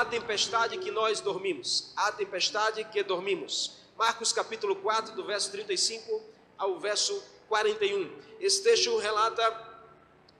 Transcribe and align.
a 0.00 0.04
tempestade 0.04 0.76
que 0.76 0.90
nós 0.90 1.20
dormimos. 1.20 1.92
A 1.96 2.12
tempestade 2.12 2.84
que 2.84 3.02
dormimos. 3.02 3.72
Marcos 3.96 4.30
capítulo 4.30 4.76
4, 4.76 5.14
do 5.14 5.24
verso 5.24 5.50
35 5.50 6.22
ao 6.58 6.78
verso 6.78 7.22
41. 7.48 8.10
Esse 8.38 8.62
texto 8.62 8.94
relata 8.98 9.42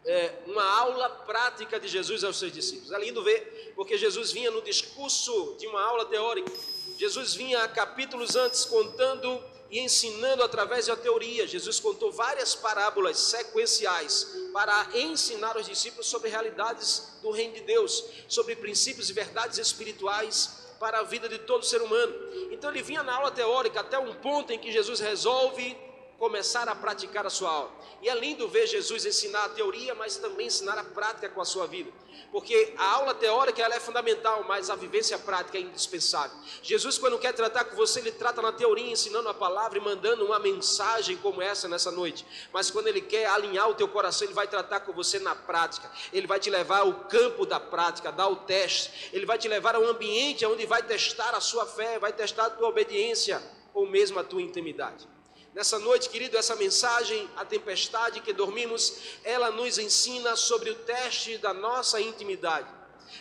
é, 0.04 0.34
uma 0.46 0.62
aula 0.78 1.08
prática 1.08 1.80
de 1.80 1.88
Jesus 1.88 2.22
aos 2.22 2.38
seus 2.38 2.52
discípulos. 2.52 2.92
É 2.92 2.98
lindo 2.98 3.22
ver, 3.22 3.72
porque 3.74 3.96
Jesus 3.96 4.30
vinha 4.30 4.50
no 4.50 4.60
discurso 4.60 5.56
de 5.58 5.66
uma 5.66 5.82
aula 5.82 6.04
teórica. 6.04 6.52
Jesus 6.98 7.34
vinha 7.34 7.66
capítulos 7.68 8.36
antes 8.36 8.66
contando 8.66 9.42
e 9.70 9.80
ensinando 9.80 10.42
através 10.42 10.86
da 10.86 10.96
teoria. 10.96 11.46
Jesus 11.46 11.80
contou 11.80 12.12
várias 12.12 12.54
parábolas 12.54 13.18
sequenciais 13.18 14.45
para 14.56 14.88
ensinar 14.94 15.54
os 15.58 15.66
discípulos 15.66 16.06
sobre 16.06 16.30
realidades 16.30 17.18
do 17.20 17.30
reino 17.30 17.52
de 17.52 17.60
Deus, 17.60 18.02
sobre 18.26 18.56
princípios 18.56 19.10
e 19.10 19.12
verdades 19.12 19.58
espirituais 19.58 20.64
para 20.80 21.00
a 21.00 21.02
vida 21.02 21.28
de 21.28 21.40
todo 21.40 21.62
ser 21.62 21.82
humano. 21.82 22.14
Então 22.50 22.70
ele 22.70 22.80
vinha 22.82 23.02
na 23.02 23.14
aula 23.14 23.30
teórica 23.30 23.80
até 23.80 23.98
um 23.98 24.14
ponto 24.14 24.54
em 24.54 24.58
que 24.58 24.72
Jesus 24.72 24.98
resolve 24.98 25.76
começar 26.18 26.68
a 26.68 26.74
praticar 26.74 27.26
a 27.26 27.30
sua 27.30 27.50
aula. 27.50 27.72
E 28.02 28.08
é 28.08 28.14
lindo 28.14 28.48
ver 28.48 28.66
Jesus 28.66 29.04
ensinar 29.04 29.44
a 29.44 29.48
teoria, 29.50 29.94
mas 29.94 30.16
também 30.16 30.46
ensinar 30.46 30.78
a 30.78 30.84
prática 30.84 31.28
com 31.28 31.40
a 31.40 31.44
sua 31.44 31.66
vida. 31.66 31.90
Porque 32.32 32.74
a 32.76 32.92
aula 32.92 33.14
teórica 33.14 33.62
ela 33.62 33.74
é 33.74 33.80
fundamental, 33.80 34.44
mas 34.46 34.68
a 34.68 34.74
vivência 34.74 35.18
prática 35.18 35.58
é 35.58 35.60
indispensável. 35.60 36.36
Jesus, 36.62 36.98
quando 36.98 37.18
quer 37.18 37.32
tratar 37.32 37.64
com 37.64 37.76
você, 37.76 38.00
ele 38.00 38.12
trata 38.12 38.42
na 38.42 38.52
teoria, 38.52 38.90
ensinando 38.90 39.28
a 39.28 39.34
palavra 39.34 39.78
e 39.78 39.80
mandando 39.80 40.24
uma 40.24 40.38
mensagem 40.38 41.16
como 41.18 41.40
essa 41.40 41.68
nessa 41.68 41.90
noite. 41.90 42.26
Mas 42.52 42.70
quando 42.70 42.88
ele 42.88 43.00
quer 43.00 43.26
alinhar 43.26 43.68
o 43.68 43.74
teu 43.74 43.88
coração, 43.88 44.26
ele 44.26 44.34
vai 44.34 44.46
tratar 44.46 44.80
com 44.80 44.92
você 44.92 45.18
na 45.18 45.34
prática. 45.34 45.90
Ele 46.12 46.26
vai 46.26 46.40
te 46.40 46.50
levar 46.50 46.80
ao 46.80 46.92
campo 47.04 47.46
da 47.46 47.60
prática, 47.60 48.10
dar 48.10 48.28
o 48.28 48.36
teste. 48.36 49.10
Ele 49.12 49.26
vai 49.26 49.38
te 49.38 49.48
levar 49.48 49.74
a 49.74 49.78
um 49.78 49.86
ambiente 49.86 50.44
onde 50.44 50.66
vai 50.66 50.82
testar 50.82 51.34
a 51.34 51.40
sua 51.40 51.66
fé, 51.66 51.98
vai 51.98 52.12
testar 52.12 52.46
a 52.46 52.50
tua 52.50 52.68
obediência 52.68 53.42
ou 53.72 53.86
mesmo 53.86 54.18
a 54.18 54.24
tua 54.24 54.42
intimidade. 54.42 55.15
Nessa 55.56 55.78
noite, 55.78 56.10
querido, 56.10 56.36
essa 56.36 56.54
mensagem, 56.54 57.30
a 57.34 57.42
tempestade 57.42 58.20
que 58.20 58.30
dormimos, 58.30 58.98
ela 59.24 59.50
nos 59.50 59.78
ensina 59.78 60.36
sobre 60.36 60.68
o 60.68 60.74
teste 60.74 61.38
da 61.38 61.54
nossa 61.54 61.98
intimidade. 61.98 62.68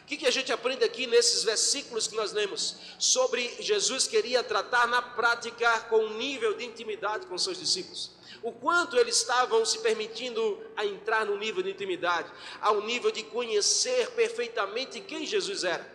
O 0.02 0.06
que, 0.06 0.18
que 0.18 0.28
a 0.28 0.32
gente 0.32 0.52
aprende 0.52 0.84
aqui 0.84 1.08
nesses 1.08 1.46
versículos 1.46 2.08
que 2.08 2.16
nós 2.18 2.34
lemos? 2.34 2.76
Sobre 3.00 3.56
Jesus 3.62 4.06
queria 4.06 4.44
tratar 4.44 4.86
na 4.86 5.02
prática 5.02 5.80
com 5.84 6.00
um 6.00 6.18
nível 6.18 6.56
de 6.56 6.66
intimidade 6.66 7.26
com 7.26 7.38
seus 7.38 7.58
discípulos. 7.58 8.12
O 8.44 8.52
quanto 8.52 8.98
eles 8.98 9.16
estavam 9.16 9.66
se 9.66 9.80
permitindo 9.80 10.62
a 10.76 10.86
entrar 10.86 11.26
no 11.26 11.38
nível 11.38 11.64
de 11.64 11.72
intimidade, 11.72 12.30
ao 12.60 12.82
nível 12.82 13.12
de 13.12 13.24
conhecer 13.24 14.12
perfeitamente 14.12 15.00
quem 15.00 15.26
Jesus 15.26 15.64
era. 15.64 15.90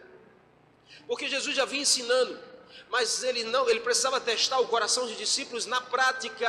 Porque 1.06 1.28
Jesus 1.28 1.54
já 1.54 1.66
vinha 1.66 1.82
ensinando 1.82 2.49
mas 2.90 3.22
ele 3.22 3.44
não, 3.44 3.68
ele 3.68 3.80
precisava 3.80 4.20
testar 4.20 4.58
o 4.60 4.68
coração 4.68 5.06
dos 5.06 5.16
discípulos 5.16 5.66
na 5.66 5.80
prática, 5.80 6.48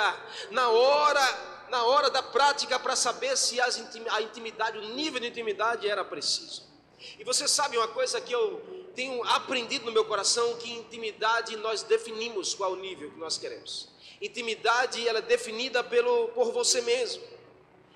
na 0.50 0.70
hora, 0.70 1.68
na 1.70 1.84
hora 1.86 2.10
da 2.10 2.24
prática 2.24 2.80
para 2.80 2.96
saber 2.96 3.38
se 3.38 3.60
a 3.62 4.22
intimidade, 4.22 4.78
o 4.78 4.94
nível 4.94 5.20
de 5.20 5.28
intimidade 5.28 5.88
era 5.88 6.04
preciso. 6.04 6.70
E 7.18 7.24
você 7.24 7.48
sabe 7.48 7.78
uma 7.78 7.88
coisa 7.88 8.22
que 8.22 8.34
eu 8.34 8.62
tenho 8.96 9.24
aprendido 9.24 9.86
no 9.86 9.92
meu 9.92 10.06
coração 10.06 10.56
que 10.58 10.72
intimidade 10.72 11.56
nós 11.58 11.84
definimos 11.84 12.54
qual 12.54 12.74
o 12.74 12.76
nível 12.76 13.10
que 13.12 13.18
nós 13.18 13.38
queremos. 13.38 13.90
Intimidade 14.22 15.08
ela 15.08 15.20
é 15.20 15.22
definida 15.22 15.84
pelo 15.84 16.28
por 16.30 16.52
você 16.52 16.82
mesmo. 16.82 17.24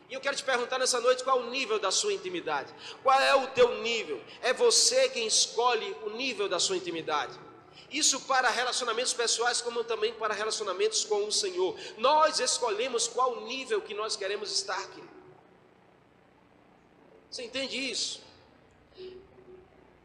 E 0.10 0.14
eu 0.14 0.22
quero 0.22 0.36
te 0.36 0.44
perguntar 0.44 0.80
nessa 0.80 1.00
noite 1.00 1.24
qual 1.24 1.40
o 1.40 1.50
nível 1.50 1.80
da 1.80 1.92
sua 1.92 2.14
intimidade. 2.14 2.74
Qual 3.02 3.20
é 3.20 3.36
o 3.36 3.48
teu 3.48 3.82
nível? 3.82 4.22
É 4.42 4.54
você 4.54 5.10
quem 5.10 5.26
escolhe 5.26 5.96
o 6.04 6.12
nível 6.12 6.48
da 6.48 6.60
sua 6.60 6.78
intimidade. 6.78 7.38
Isso 7.92 8.20
para 8.22 8.50
relacionamentos 8.50 9.14
pessoais, 9.14 9.62
como 9.62 9.84
também 9.84 10.14
para 10.14 10.34
relacionamentos 10.34 11.06
com 11.06 11.26
o 11.26 11.32
Senhor. 11.32 11.78
Nós 11.98 12.40
escolhemos 12.40 13.08
qual 13.08 13.42
nível 13.42 13.82
que 13.82 13.94
nós 13.94 14.16
queremos 14.16 14.52
estar 14.52 14.78
aqui. 14.78 15.04
Você 17.30 17.44
entende 17.44 17.78
isso? 17.78 18.22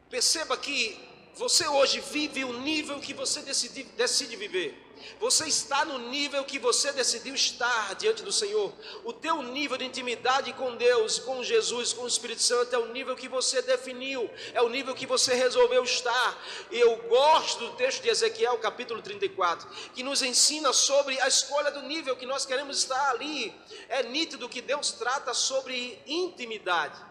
Perceba 0.08 0.56
que 0.56 0.98
você 1.34 1.66
hoje 1.68 2.00
vive 2.00 2.44
o 2.44 2.52
nível 2.60 3.00
que 3.00 3.14
você 3.14 3.40
decide, 3.42 3.84
decide 3.84 4.36
viver. 4.36 4.89
Você 5.18 5.46
está 5.46 5.84
no 5.84 5.98
nível 5.98 6.44
que 6.44 6.58
você 6.58 6.92
decidiu 6.92 7.34
estar 7.34 7.94
diante 7.94 8.22
do 8.22 8.32
Senhor. 8.32 8.72
O 9.04 9.12
teu 9.12 9.42
nível 9.42 9.76
de 9.76 9.84
intimidade 9.84 10.52
com 10.54 10.76
Deus, 10.76 11.18
com 11.18 11.42
Jesus, 11.42 11.92
com 11.92 12.02
o 12.02 12.08
Espírito 12.08 12.42
Santo 12.42 12.74
é 12.74 12.78
o 12.78 12.92
nível 12.92 13.16
que 13.16 13.28
você 13.28 13.62
definiu, 13.62 14.30
é 14.54 14.62
o 14.62 14.68
nível 14.68 14.94
que 14.94 15.06
você 15.06 15.34
resolveu 15.34 15.84
estar. 15.84 16.38
Eu 16.70 16.96
gosto 17.08 17.66
do 17.66 17.76
texto 17.76 18.02
de 18.02 18.08
Ezequiel, 18.08 18.58
capítulo 18.58 19.02
34, 19.02 19.68
que 19.94 20.02
nos 20.02 20.22
ensina 20.22 20.72
sobre 20.72 21.20
a 21.20 21.28
escolha 21.28 21.70
do 21.70 21.82
nível 21.82 22.16
que 22.16 22.26
nós 22.26 22.46
queremos 22.46 22.78
estar 22.78 23.10
ali. 23.10 23.54
É 23.88 24.02
nítido 24.02 24.48
que 24.48 24.60
Deus 24.60 24.92
trata 24.92 25.34
sobre 25.34 26.00
intimidade. 26.06 27.09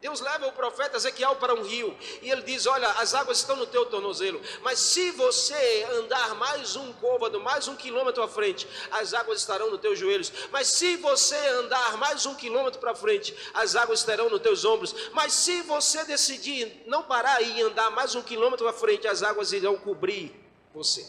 Deus 0.00 0.20
leva 0.20 0.46
o 0.46 0.52
profeta 0.52 0.96
Ezequiel 0.96 1.34
para 1.36 1.52
um 1.54 1.62
rio 1.62 1.96
e 2.22 2.30
ele 2.30 2.42
diz: 2.42 2.66
Olha, 2.66 2.88
as 2.92 3.14
águas 3.14 3.38
estão 3.38 3.56
no 3.56 3.66
teu 3.66 3.84
tornozelo, 3.86 4.40
mas 4.62 4.78
se 4.78 5.10
você 5.10 5.86
andar 5.92 6.36
mais 6.36 6.76
um 6.76 6.92
côvado, 6.94 7.40
mais 7.40 7.66
um 7.66 7.74
quilômetro 7.74 8.22
à 8.22 8.28
frente, 8.28 8.68
as 8.92 9.12
águas 9.12 9.40
estarão 9.40 9.70
nos 9.70 9.80
teus 9.80 9.98
joelhos. 9.98 10.32
Mas 10.52 10.68
se 10.68 10.96
você 10.96 11.36
andar 11.36 11.96
mais 11.96 12.26
um 12.26 12.34
quilômetro 12.36 12.78
para 12.78 12.94
frente, 12.94 13.34
as 13.54 13.74
águas 13.74 13.98
estarão 13.98 14.30
nos 14.30 14.40
teus 14.40 14.64
ombros. 14.64 14.94
Mas 15.12 15.32
se 15.32 15.62
você 15.62 16.04
decidir 16.04 16.84
não 16.86 17.02
parar 17.02 17.42
e 17.42 17.60
andar 17.62 17.90
mais 17.90 18.14
um 18.14 18.22
quilômetro 18.22 18.68
à 18.68 18.72
frente, 18.72 19.08
as 19.08 19.24
águas 19.24 19.52
irão 19.52 19.76
cobrir 19.76 20.32
você. 20.72 21.04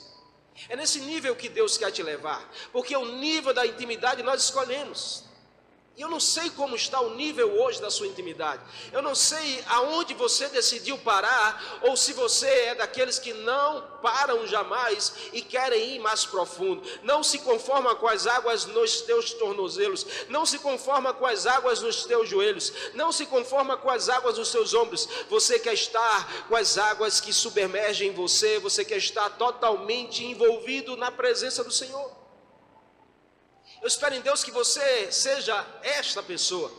É 0.67 0.75
nesse 0.75 1.00
nível 1.01 1.35
que 1.35 1.47
Deus 1.47 1.77
quer 1.77 1.91
te 1.91 2.01
levar, 2.01 2.51
porque 2.71 2.97
o 2.97 3.06
nível 3.06 3.53
da 3.53 3.67
intimidade 3.67 4.23
nós 4.23 4.44
escolhemos. 4.44 5.28
E 5.99 6.01
eu 6.01 6.07
não 6.07 6.17
sei 6.19 6.49
como 6.51 6.77
está 6.77 7.01
o 7.01 7.13
nível 7.15 7.61
hoje 7.61 7.81
da 7.81 7.91
sua 7.91 8.07
intimidade. 8.07 8.63
Eu 8.93 9.01
não 9.01 9.13
sei 9.13 9.61
aonde 9.67 10.13
você 10.13 10.47
decidiu 10.47 10.97
parar, 10.99 11.81
ou 11.81 11.97
se 11.97 12.13
você 12.13 12.47
é 12.47 12.75
daqueles 12.75 13.19
que 13.19 13.33
não 13.33 13.81
param 14.01 14.47
jamais 14.47 15.13
e 15.33 15.41
querem 15.41 15.95
ir 15.95 15.99
mais 15.99 16.23
profundo. 16.25 16.81
Não 17.03 17.21
se 17.21 17.39
conforma 17.39 17.97
com 17.97 18.07
as 18.07 18.25
águas 18.27 18.65
nos 18.65 19.01
teus 19.01 19.33
tornozelos, 19.33 20.05
não 20.29 20.45
se 20.45 20.57
conforma 20.59 21.13
com 21.13 21.25
as 21.25 21.45
águas 21.45 21.81
nos 21.81 22.05
teus 22.05 22.29
joelhos, 22.29 22.71
não 22.93 23.11
se 23.11 23.25
conforma 23.25 23.75
com 23.75 23.89
as 23.89 24.07
águas 24.07 24.38
nos 24.38 24.47
seus 24.47 24.73
ombros. 24.73 25.05
Você 25.29 25.59
quer 25.59 25.73
estar 25.73 26.47
com 26.47 26.55
as 26.55 26.77
águas 26.77 27.19
que 27.19 27.33
submergem 27.33 28.13
você, 28.13 28.57
você 28.57 28.85
quer 28.85 28.99
estar 28.99 29.31
totalmente 29.31 30.23
envolvido 30.23 30.95
na 30.95 31.11
presença 31.11 31.61
do 31.61 31.73
Senhor. 31.73 32.19
Eu 33.81 33.88
espero 33.88 34.16
em 34.16 34.22
Deus 34.22 34.44
que 34.44 34.51
você 34.51 35.12
seja 35.12 35.66
esta 35.81 36.22
pessoa 36.22 36.72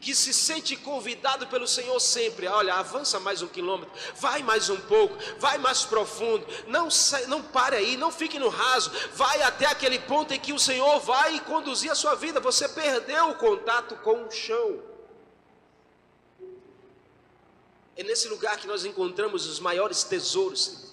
que 0.00 0.14
se 0.14 0.32
sente 0.32 0.76
convidado 0.76 1.46
pelo 1.46 1.66
Senhor 1.66 1.98
sempre. 2.00 2.46
Olha, 2.46 2.74
avança 2.74 3.20
mais 3.20 3.42
um 3.42 3.48
quilômetro, 3.48 3.92
vai 4.16 4.42
mais 4.42 4.68
um 4.68 4.80
pouco, 4.80 5.16
vai 5.38 5.58
mais 5.58 5.84
profundo. 5.84 6.46
Não, 6.66 6.88
não 7.28 7.42
pare 7.42 7.76
aí, 7.76 7.96
não 7.96 8.10
fique 8.10 8.38
no 8.38 8.48
raso. 8.48 8.90
Vai 9.12 9.42
até 9.42 9.66
aquele 9.66 9.98
ponto 9.98 10.32
em 10.32 10.40
que 10.40 10.52
o 10.52 10.58
Senhor 10.58 11.00
vai 11.00 11.40
conduzir 11.40 11.90
a 11.90 11.94
sua 11.94 12.14
vida. 12.14 12.40
Você 12.40 12.68
perdeu 12.68 13.30
o 13.30 13.34
contato 13.34 13.96
com 13.96 14.24
o 14.24 14.30
chão. 14.30 14.82
É 17.96 18.02
nesse 18.02 18.28
lugar 18.28 18.58
que 18.58 18.66
nós 18.66 18.84
encontramos 18.84 19.46
os 19.46 19.58
maiores 19.58 20.02
tesouros 20.04 20.85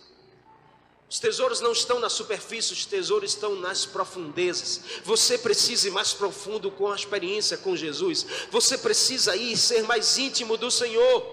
os 1.14 1.20
tesouros 1.20 1.62
não 1.62 1.74
estão 1.74 2.00
na 2.00 2.10
superfície, 2.10 2.74
os 2.74 2.88
tesouros 2.88 3.34
estão 3.34 3.54
nas 3.54 3.86
profundezas. 3.86 4.82
Você 5.04 5.38
precisa 5.38 5.88
ir 5.88 5.92
mais 5.92 6.12
profundo 6.12 6.72
com 6.72 6.92
a 6.92 6.96
experiência 6.96 7.56
com 7.56 7.76
Jesus. 7.76 8.26
Você 8.50 8.80
precisa 8.80 9.36
ir 9.36 9.56
ser 9.56 9.84
mais 9.84 10.18
íntimo 10.18 10.58
do 10.58 10.72
Senhor. 10.72 11.24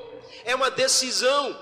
É 0.44 0.54
uma 0.54 0.70
decisão. 0.70 1.58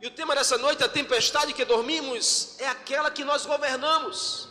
E 0.00 0.06
o 0.06 0.10
tema 0.12 0.36
dessa 0.36 0.56
noite, 0.56 0.84
a 0.84 0.88
tempestade 0.88 1.52
que 1.52 1.64
dormimos, 1.64 2.54
é 2.60 2.68
aquela 2.68 3.10
que 3.10 3.24
nós 3.24 3.44
governamos. 3.44 4.50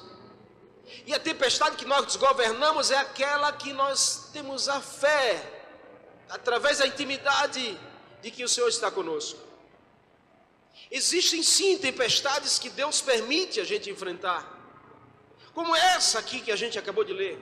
E 1.05 1.13
a 1.13 1.19
tempestade 1.19 1.77
que 1.77 1.85
nós 1.85 2.17
governamos 2.17 2.91
é 2.91 2.97
aquela 2.97 3.53
que 3.53 3.71
nós 3.71 4.31
temos 4.33 4.67
a 4.67 4.81
fé, 4.81 5.63
através 6.27 6.79
da 6.79 6.87
intimidade 6.87 7.79
de 8.21 8.31
que 8.31 8.43
o 8.43 8.49
Senhor 8.49 8.67
está 8.67 8.91
conosco. 8.91 9.47
Existem 10.89 11.43
sim 11.43 11.77
tempestades 11.77 12.57
que 12.57 12.69
Deus 12.69 13.01
permite 13.01 13.59
a 13.59 13.65
gente 13.65 13.89
enfrentar, 13.89 14.55
como 15.53 15.75
essa 15.75 16.19
aqui 16.19 16.39
que 16.39 16.51
a 16.51 16.55
gente 16.55 16.79
acabou 16.79 17.03
de 17.03 17.13
ler. 17.13 17.37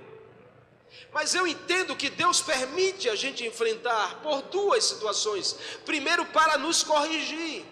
Mas 1.12 1.36
eu 1.36 1.46
entendo 1.46 1.96
que 1.96 2.10
Deus 2.10 2.42
permite 2.42 3.10
a 3.10 3.16
gente 3.16 3.46
enfrentar 3.46 4.22
por 4.22 4.42
duas 4.44 4.84
situações. 4.86 5.56
Primeiro, 5.86 6.26
para 6.26 6.58
nos 6.58 6.84
corrigir. 6.84 7.66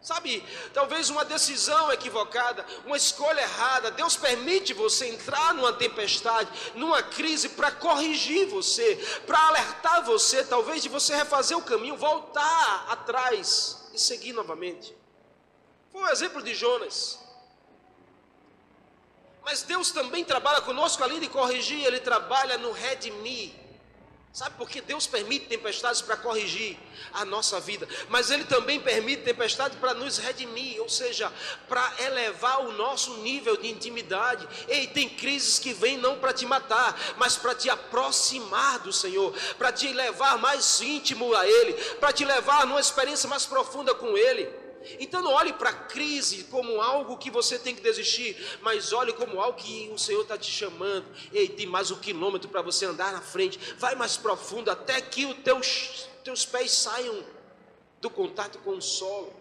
Sabe, 0.00 0.44
talvez 0.74 1.08
uma 1.08 1.24
decisão 1.24 1.90
equivocada, 1.90 2.64
uma 2.84 2.96
escolha 2.96 3.40
errada. 3.40 3.90
Deus 3.90 4.16
permite 4.16 4.74
você 4.74 5.08
entrar 5.08 5.54
numa 5.54 5.72
tempestade, 5.72 6.50
numa 6.74 7.02
crise, 7.02 7.50
para 7.50 7.70
corrigir 7.70 8.46
você, 8.48 8.96
para 9.26 9.38
alertar 9.48 10.04
você, 10.04 10.44
talvez 10.44 10.82
de 10.82 10.90
você 10.90 11.14
refazer 11.14 11.56
o 11.56 11.62
caminho, 11.62 11.96
voltar 11.96 12.86
atrás 12.88 13.83
e 13.94 14.00
seguir 14.00 14.32
novamente. 14.32 14.94
Foi 15.90 16.02
um 16.02 16.08
exemplo 16.08 16.42
de 16.42 16.54
Jonas. 16.54 17.18
Mas 19.44 19.62
Deus 19.62 19.90
também 19.90 20.24
trabalha 20.24 20.60
conosco, 20.62 21.02
além 21.02 21.20
de 21.20 21.28
corrigir, 21.28 21.84
Ele 21.84 22.00
trabalha 22.00 22.58
no 22.58 22.72
redimir 22.72 23.63
Sabe 24.34 24.56
por 24.58 24.68
que 24.68 24.80
Deus 24.80 25.06
permite 25.06 25.46
tempestades 25.46 26.02
para 26.02 26.16
corrigir 26.16 26.76
a 27.12 27.24
nossa 27.24 27.60
vida, 27.60 27.86
mas 28.08 28.32
Ele 28.32 28.42
também 28.42 28.80
permite 28.80 29.22
tempestades 29.22 29.78
para 29.78 29.94
nos 29.94 30.18
redimir, 30.18 30.80
ou 30.80 30.88
seja, 30.88 31.32
para 31.68 31.94
elevar 32.00 32.66
o 32.66 32.72
nosso 32.72 33.18
nível 33.18 33.56
de 33.56 33.68
intimidade. 33.70 34.44
Ei, 34.66 34.88
tem 34.88 35.08
crises 35.08 35.60
que 35.60 35.72
vêm 35.72 35.96
não 35.96 36.18
para 36.18 36.32
te 36.32 36.44
matar, 36.46 37.14
mas 37.16 37.36
para 37.36 37.54
te 37.54 37.70
aproximar 37.70 38.80
do 38.80 38.92
Senhor, 38.92 39.32
para 39.56 39.70
te 39.70 39.92
levar 39.92 40.36
mais 40.38 40.80
íntimo 40.80 41.32
a 41.32 41.46
Ele, 41.46 41.74
para 42.00 42.12
te 42.12 42.24
levar 42.24 42.66
numa 42.66 42.80
experiência 42.80 43.28
mais 43.28 43.46
profunda 43.46 43.94
com 43.94 44.18
Ele. 44.18 44.63
Então 44.98 45.22
não 45.22 45.32
olhe 45.32 45.52
para 45.52 45.70
a 45.70 45.74
crise 45.74 46.44
como 46.44 46.80
algo 46.80 47.16
que 47.16 47.30
você 47.30 47.58
tem 47.58 47.74
que 47.74 47.80
desistir, 47.80 48.36
mas 48.60 48.92
olhe 48.92 49.12
como 49.12 49.40
algo 49.40 49.58
que 49.58 49.90
o 49.92 49.98
Senhor 49.98 50.22
está 50.22 50.36
te 50.36 50.50
chamando. 50.50 51.06
Ei, 51.32 51.48
tem 51.48 51.66
mais 51.66 51.90
um 51.90 51.98
quilômetro 51.98 52.48
para 52.48 52.62
você 52.62 52.86
andar 52.86 53.12
na 53.12 53.20
frente. 53.20 53.58
Vai 53.78 53.94
mais 53.94 54.16
profundo 54.16 54.70
até 54.70 55.00
que 55.00 55.24
os 55.26 55.36
teus, 55.38 56.08
teus 56.22 56.44
pés 56.44 56.72
saiam 56.72 57.24
do 58.00 58.10
contato 58.10 58.58
com 58.58 58.72
o 58.72 58.82
solo. 58.82 59.34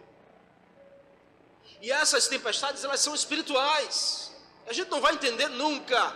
E 1.82 1.92
essas 1.92 2.28
tempestades, 2.28 2.84
elas 2.84 3.02
são 3.02 3.14
espirituais. 3.14 4.32
A 4.66 4.72
gente 4.72 4.90
não 4.90 5.02
vai 5.02 5.14
entender 5.14 5.50
nunca, 5.50 6.16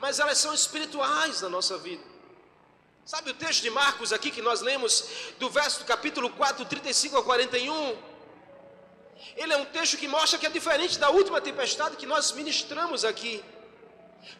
mas 0.00 0.18
elas 0.18 0.38
são 0.38 0.52
espirituais 0.52 1.42
na 1.42 1.48
nossa 1.48 1.78
vida. 1.78 2.02
Sabe 3.04 3.30
o 3.30 3.34
texto 3.34 3.62
de 3.62 3.70
Marcos 3.70 4.12
aqui 4.12 4.32
que 4.32 4.42
nós 4.42 4.60
lemos, 4.62 5.04
do 5.38 5.48
verso 5.48 5.78
do 5.78 5.84
capítulo 5.84 6.28
4, 6.30 6.64
35 6.64 7.18
a 7.18 7.22
41? 7.22 8.15
Ele 9.36 9.52
é 9.52 9.56
um 9.56 9.64
texto 9.64 9.96
que 9.96 10.08
mostra 10.08 10.38
que 10.38 10.46
é 10.46 10.50
diferente 10.50 10.98
da 10.98 11.10
última 11.10 11.40
tempestade 11.40 11.96
que 11.96 12.06
nós 12.06 12.32
ministramos 12.32 13.04
aqui. 13.04 13.44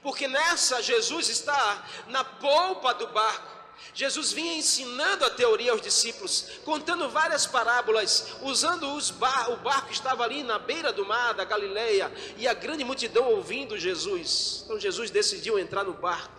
Porque 0.02 0.26
nessa 0.26 0.82
Jesus 0.82 1.28
está 1.28 1.86
na 2.08 2.24
polpa 2.24 2.94
do 2.94 3.06
barco. 3.08 3.56
Jesus 3.94 4.32
vinha 4.32 4.54
ensinando 4.54 5.24
a 5.24 5.30
teoria 5.30 5.72
aos 5.72 5.82
discípulos, 5.82 6.46
contando 6.64 7.08
várias 7.08 7.46
parábolas, 7.46 8.36
usando 8.42 8.86
bar, 9.14 9.50
o 9.52 9.56
barco 9.58 9.88
que 9.88 9.94
estava 9.94 10.24
ali 10.24 10.42
na 10.42 10.58
beira 10.58 10.92
do 10.92 11.04
mar 11.04 11.34
da 11.34 11.44
Galileia, 11.44 12.12
e 12.36 12.48
a 12.48 12.54
grande 12.54 12.84
multidão 12.84 13.30
ouvindo 13.30 13.78
Jesus. 13.78 14.62
Então 14.64 14.80
Jesus 14.80 15.10
decidiu 15.10 15.58
entrar 15.58 15.84
no 15.84 15.92
barco. 15.92 16.34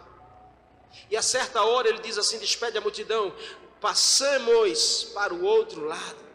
E 1.10 1.18
a 1.18 1.22
certa 1.22 1.64
hora 1.64 1.88
ele 1.88 2.00
diz 2.00 2.18
assim: 2.18 2.40
despede 2.40 2.78
a 2.78 2.82
multidão, 2.82 3.34
passamos 3.80 5.06
para 5.14 5.34
o 5.34 5.44
outro 5.44 5.86
lado. 5.86 6.27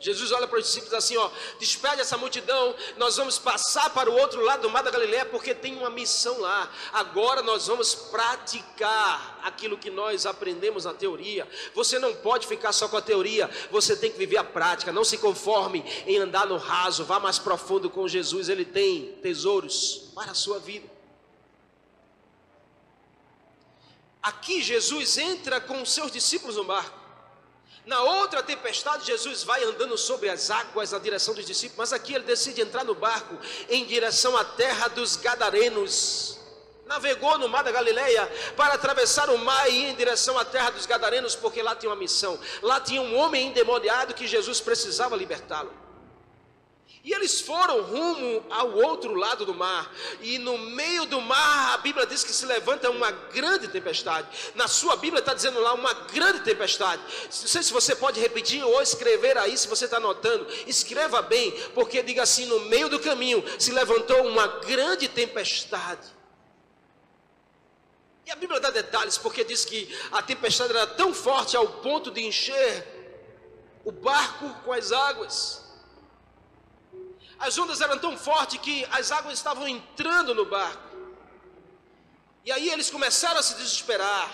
Jesus 0.00 0.32
olha 0.32 0.48
para 0.48 0.58
os 0.58 0.64
discípulos 0.64 0.94
assim, 0.94 1.18
ó, 1.18 1.30
despede 1.58 2.00
essa 2.00 2.16
multidão, 2.16 2.74
nós 2.96 3.18
vamos 3.18 3.38
passar 3.38 3.90
para 3.90 4.10
o 4.10 4.14
outro 4.18 4.40
lado 4.42 4.62
do 4.62 4.70
mar 4.70 4.82
da 4.82 4.90
Galileia 4.90 5.26
porque 5.26 5.54
tem 5.54 5.76
uma 5.76 5.90
missão 5.90 6.40
lá. 6.40 6.72
Agora 6.90 7.42
nós 7.42 7.66
vamos 7.66 7.94
praticar 7.94 9.38
aquilo 9.42 9.76
que 9.76 9.90
nós 9.90 10.24
aprendemos 10.24 10.86
na 10.86 10.94
teoria. 10.94 11.46
Você 11.74 11.98
não 11.98 12.14
pode 12.14 12.46
ficar 12.46 12.72
só 12.72 12.88
com 12.88 12.96
a 12.96 13.02
teoria, 13.02 13.50
você 13.70 13.94
tem 13.94 14.10
que 14.10 14.16
viver 14.16 14.38
a 14.38 14.44
prática. 14.44 14.90
Não 14.90 15.04
se 15.04 15.18
conforme 15.18 15.84
em 16.06 16.16
andar 16.16 16.46
no 16.46 16.56
raso, 16.56 17.04
vá 17.04 17.20
mais 17.20 17.38
profundo 17.38 17.90
com 17.90 18.08
Jesus, 18.08 18.48
ele 18.48 18.64
tem 18.64 19.18
tesouros 19.22 20.10
para 20.14 20.30
a 20.30 20.34
sua 20.34 20.58
vida. 20.58 20.88
Aqui 24.22 24.62
Jesus 24.62 25.18
entra 25.18 25.60
com 25.60 25.82
os 25.82 25.92
seus 25.92 26.10
discípulos 26.10 26.56
no 26.56 26.64
barco. 26.64 26.99
Na 27.86 28.02
outra 28.02 28.42
tempestade, 28.42 29.06
Jesus 29.06 29.42
vai 29.42 29.64
andando 29.64 29.96
sobre 29.96 30.28
as 30.28 30.50
águas 30.50 30.92
na 30.92 30.98
direção 30.98 31.34
dos 31.34 31.46
discípulos, 31.46 31.78
mas 31.78 31.92
aqui 31.92 32.14
ele 32.14 32.24
decide 32.24 32.60
entrar 32.60 32.84
no 32.84 32.94
barco 32.94 33.38
em 33.68 33.84
direção 33.86 34.36
à 34.36 34.44
terra 34.44 34.88
dos 34.88 35.16
Gadarenos. 35.16 36.38
Navegou 36.86 37.38
no 37.38 37.48
mar 37.48 37.62
da 37.62 37.70
Galileia 37.70 38.30
para 38.56 38.74
atravessar 38.74 39.30
o 39.30 39.38
mar 39.38 39.70
e 39.70 39.74
ir 39.74 39.84
em 39.90 39.94
direção 39.94 40.36
à 40.36 40.44
terra 40.44 40.70
dos 40.70 40.86
Gadarenos, 40.86 41.36
porque 41.36 41.62
lá 41.62 41.74
tinha 41.74 41.88
uma 41.88 41.96
missão. 41.96 42.38
Lá 42.62 42.80
tinha 42.80 43.00
um 43.00 43.16
homem 43.16 43.46
endemoniado 43.46 44.12
que 44.12 44.26
Jesus 44.26 44.60
precisava 44.60 45.16
libertá-lo. 45.16 45.72
E 47.02 47.14
eles 47.14 47.40
foram 47.40 47.80
rumo 47.80 48.44
ao 48.50 48.72
outro 48.76 49.14
lado 49.14 49.46
do 49.46 49.54
mar. 49.54 49.90
E 50.20 50.38
no 50.38 50.58
meio 50.58 51.06
do 51.06 51.18
mar, 51.18 51.74
a 51.74 51.78
Bíblia 51.78 52.06
diz 52.06 52.22
que 52.22 52.32
se 52.32 52.44
levanta 52.44 52.90
uma 52.90 53.10
grande 53.10 53.68
tempestade. 53.68 54.28
Na 54.54 54.68
sua 54.68 54.96
Bíblia 54.96 55.20
está 55.20 55.32
dizendo 55.32 55.60
lá 55.60 55.72
uma 55.72 55.94
grande 55.94 56.40
tempestade. 56.40 57.00
Não 57.24 57.30
sei 57.30 57.62
se 57.62 57.72
você 57.72 57.96
pode 57.96 58.20
repetir 58.20 58.62
ou 58.62 58.82
escrever 58.82 59.38
aí, 59.38 59.56
se 59.56 59.66
você 59.66 59.86
está 59.86 59.96
anotando. 59.96 60.46
Escreva 60.66 61.22
bem, 61.22 61.52
porque 61.74 62.02
diga 62.02 62.22
assim: 62.22 62.44
no 62.44 62.60
meio 62.66 62.90
do 62.90 63.00
caminho 63.00 63.42
se 63.58 63.72
levantou 63.72 64.26
uma 64.26 64.46
grande 64.46 65.08
tempestade. 65.08 66.06
E 68.26 68.30
a 68.30 68.36
Bíblia 68.36 68.60
dá 68.60 68.70
detalhes, 68.70 69.16
porque 69.16 69.42
diz 69.42 69.64
que 69.64 69.92
a 70.12 70.20
tempestade 70.22 70.70
era 70.70 70.86
tão 70.86 71.14
forte 71.14 71.56
ao 71.56 71.66
ponto 71.66 72.10
de 72.10 72.22
encher 72.22 72.86
o 73.86 73.90
barco 73.90 74.50
com 74.64 74.72
as 74.72 74.92
águas. 74.92 75.69
As 77.40 77.56
ondas 77.56 77.80
eram 77.80 77.98
tão 77.98 78.16
fortes 78.18 78.60
que 78.60 78.86
as 78.90 79.10
águas 79.10 79.34
estavam 79.34 79.66
entrando 79.66 80.34
no 80.34 80.44
barco. 80.44 80.90
E 82.44 82.52
aí 82.52 82.68
eles 82.70 82.90
começaram 82.90 83.40
a 83.40 83.42
se 83.42 83.54
desesperar 83.54 84.30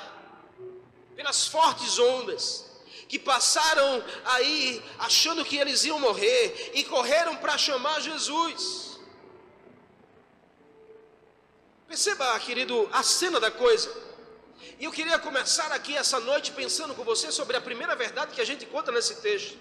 pelas 1.15 1.47
fortes 1.47 1.99
ondas 1.99 2.67
que 3.09 3.19
passaram 3.19 4.05
aí 4.25 4.83
achando 4.99 5.45
que 5.45 5.57
eles 5.57 5.85
iam 5.85 6.01
morrer 6.01 6.73
e 6.75 6.83
correram 6.85 7.37
para 7.37 7.57
chamar 7.57 8.01
Jesus. 8.01 8.99
Perceba, 11.87 12.39
querido, 12.41 12.89
a 12.93 13.03
cena 13.03 13.39
da 13.39 13.51
coisa. 13.51 13.89
E 14.79 14.85
eu 14.85 14.91
queria 14.91 15.19
começar 15.19 15.71
aqui 15.71 15.97
essa 15.97 16.19
noite 16.19 16.51
pensando 16.51 16.95
com 16.95 17.05
você 17.05 17.31
sobre 17.31 17.57
a 17.57 17.61
primeira 17.61 17.95
verdade 17.95 18.35
que 18.35 18.41
a 18.41 18.45
gente 18.45 18.67
conta 18.67 18.91
nesse 18.91 19.17
texto. 19.17 19.57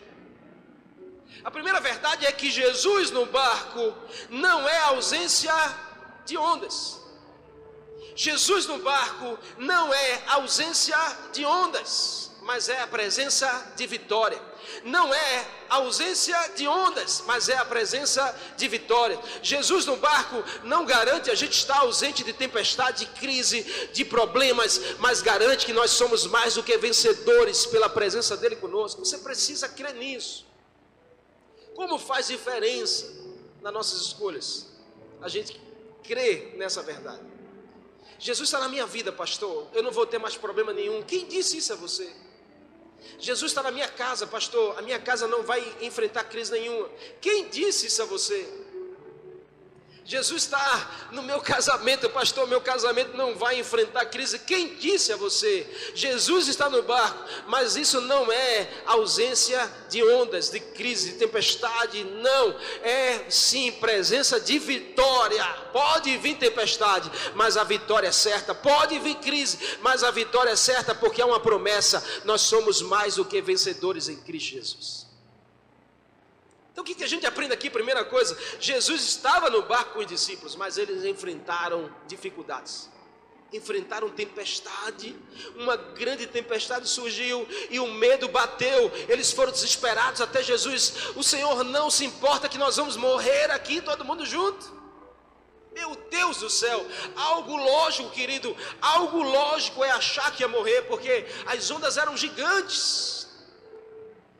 A 1.46 1.52
primeira 1.52 1.80
verdade 1.80 2.26
é 2.26 2.32
que 2.32 2.50
Jesus 2.50 3.12
no 3.12 3.28
barco 3.28 3.94
não 4.32 4.68
é 4.68 4.80
ausência 4.80 5.54
de 6.26 6.36
ondas. 6.36 7.00
Jesus 8.16 8.66
no 8.66 8.80
barco 8.80 9.38
não 9.60 9.94
é 9.94 10.24
ausência 10.26 10.98
de 11.32 11.46
ondas, 11.46 12.32
mas 12.42 12.68
é 12.68 12.82
a 12.82 12.88
presença 12.88 13.74
de 13.76 13.86
vitória. 13.86 14.42
Não 14.84 15.14
é 15.14 15.48
ausência 15.70 16.36
de 16.56 16.68
ondas, 16.68 17.22
mas 17.28 17.48
é 17.48 17.58
a 17.58 17.66
presença 17.66 18.36
de 18.58 18.68
vitória. 18.68 19.20
Jesus 19.44 19.86
no 19.86 19.98
barco 19.98 20.44
não 20.64 20.84
garante 20.84 21.30
a 21.30 21.36
gente 21.36 21.54
estar 21.54 21.78
ausente 21.78 22.24
de 22.24 22.34
tempestade, 22.34 23.06
de 23.06 23.12
crise, 23.20 23.90
de 23.94 24.04
problemas, 24.04 24.82
mas 24.98 25.22
garante 25.22 25.68
que 25.68 25.74
nós 25.74 25.92
somos 25.92 26.26
mais 26.26 26.56
do 26.56 26.64
que 26.64 26.76
vencedores 26.80 27.68
pela 27.68 27.88
presença 27.88 28.36
dele 28.36 28.56
conosco. 28.56 29.06
Você 29.06 29.20
precisa 29.20 29.70
crer 29.70 29.94
nisso. 29.94 30.45
Como 31.76 32.00
faz 32.00 32.28
diferença 32.28 33.14
nas 33.62 33.74
nossas 33.74 34.02
escolhas? 34.02 34.68
A 35.22 35.28
gente 35.28 35.60
crê 36.04 36.54
nessa 36.56 36.82
verdade. 36.82 37.22
Jesus 38.18 38.48
está 38.48 38.60
na 38.60 38.70
minha 38.70 38.86
vida, 38.86 39.12
pastor. 39.12 39.68
Eu 39.74 39.84
não 39.84 39.92
vou 39.92 40.06
ter 40.06 40.18
mais 40.18 40.38
problema 40.38 40.72
nenhum. 40.72 41.04
Quem 41.04 41.28
disse 41.28 41.58
isso 41.58 41.74
a 41.74 41.76
você? 41.76 42.10
Jesus 43.20 43.52
está 43.52 43.62
na 43.62 43.72
minha 43.72 43.88
casa, 43.88 44.26
pastor. 44.26 44.80
A 44.80 44.82
minha 44.82 45.00
casa 45.00 45.28
não 45.28 45.44
vai 45.44 45.62
enfrentar 45.82 46.24
crise 46.24 46.52
nenhuma. 46.52 46.90
Quem 47.20 47.50
disse 47.50 47.88
isso 47.88 48.02
a 48.02 48.06
você? 48.06 48.65
Jesus 50.06 50.44
está 50.44 51.10
no 51.12 51.24
meu 51.24 51.42
casamento, 51.42 52.08
pastor. 52.12 52.48
Meu 52.48 52.62
casamento 52.62 53.18
não 53.18 53.36
vai 53.36 53.60
enfrentar 53.60 54.06
crise. 54.06 54.38
Quem 54.38 54.76
disse 54.76 55.12
a 55.12 55.18
você? 55.18 55.66
Jesus 55.96 56.48
está 56.48 56.70
no 56.70 56.84
barco, 56.84 57.28
mas 57.48 57.76
isso 57.76 58.00
não 58.02 58.32
é 58.32 58.70
ausência 58.86 59.68
de 59.90 60.04
ondas, 60.04 60.52
de 60.52 60.60
crise, 60.60 61.14
de 61.14 61.18
tempestade. 61.18 62.04
Não, 62.04 62.56
é 62.84 63.26
sim 63.32 63.72
presença 63.72 64.40
de 64.40 64.60
vitória. 64.60 65.44
Pode 65.74 66.16
vir 66.18 66.38
tempestade, 66.38 67.12
mas 67.34 67.58
a 67.58 67.64
vitória 67.64 68.10
é 68.10 68.12
certa. 68.12 68.54
Pode 68.54 69.00
vir 69.00 69.16
crise, 69.16 69.58
mas 69.82 70.04
a 70.04 70.12
vitória 70.12 70.52
é 70.52 70.56
certa, 70.56 70.94
porque 70.94 71.20
é 71.20 71.26
uma 71.26 71.40
promessa. 71.40 72.04
Nós 72.24 72.42
somos 72.42 72.80
mais 72.80 73.16
do 73.16 73.26
que 73.26 73.42
vencedores 73.42 74.08
em 74.08 74.18
Cristo 74.18 74.52
Jesus. 74.52 75.05
Então 76.76 76.84
o 76.84 76.86
que, 76.86 77.02
a 77.06 77.08
gente 77.08 77.26
aprende 77.26 77.54
aqui? 77.54 77.70
Primeira 77.70 78.04
coisa, 78.04 78.38
Jesus 78.60 79.02
estava 79.02 79.50
no 79.50 79.62
barco 79.62 79.94
com 79.94 80.00
os 80.00 80.08
discípulos, 80.08 80.58
mas 80.58 80.78
eles 80.78 81.06
enfrentaram 81.06 81.90
dificuldades. 82.06 82.90
enfrentaram 83.54 84.10
tempestade, 84.10 85.16
uma 85.56 85.78
grande 85.78 86.28
tempestade 86.28 86.90
surgiu 86.90 87.48
e 87.70 87.80
o 87.80 87.88
medo 87.88 88.28
bateu. 88.28 88.92
Eles 89.08 89.32
foram 89.32 89.54
desesperados 89.54 90.20
até 90.20 90.44
Jesus. 90.44 91.14
O 91.16 91.24
Senhor 91.24 91.64
não 91.64 91.90
se 91.90 92.04
importa 92.04 92.50
que 92.50 92.58
nós 92.58 92.76
vamos 92.76 92.98
morrer 92.98 93.52
aqui, 93.52 93.80
todo 93.80 94.04
mundo 94.04 94.26
junto. 94.26 94.76
Meu 95.74 95.96
Deus 96.12 96.40
do 96.40 96.50
céu, 96.50 96.86
algo 97.16 97.56
lógico, 97.56 98.10
querido, 98.10 98.54
algo 98.82 99.24
lógico 99.24 99.82
é 99.82 99.92
achar 99.92 100.30
que 100.36 100.44
ia 100.44 100.50
morrer, 100.50 100.82
porque 100.90 101.26
as 101.46 101.72
ondas 101.72 101.96
eram 101.96 102.18
gigantes. 102.18 103.15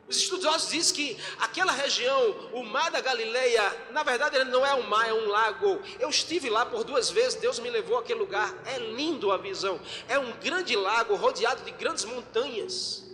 Os 0.08 0.18
estudiosos 0.18 0.70
dizem 0.70 0.94
que 0.94 1.22
aquela 1.38 1.72
região, 1.72 2.50
o 2.52 2.62
mar 2.62 2.92
da 2.92 3.00
Galileia, 3.00 3.88
na 3.90 4.04
verdade 4.04 4.36
ele 4.36 4.50
não 4.50 4.64
é 4.64 4.72
um 4.74 4.82
mar, 4.82 5.08
é 5.08 5.12
um 5.12 5.26
lago. 5.26 5.80
Eu 5.98 6.08
estive 6.08 6.48
lá 6.48 6.64
por 6.64 6.84
duas 6.84 7.10
vezes, 7.10 7.34
Deus 7.34 7.58
me 7.58 7.68
levou 7.68 7.98
àquele 7.98 8.20
lugar. 8.20 8.54
É 8.66 8.78
lindo 8.78 9.32
a 9.32 9.36
visão. 9.36 9.80
É 10.08 10.16
um 10.16 10.32
grande 10.38 10.76
lago 10.76 11.16
rodeado 11.16 11.64
de 11.64 11.72
grandes 11.72 12.04
montanhas. 12.04 13.04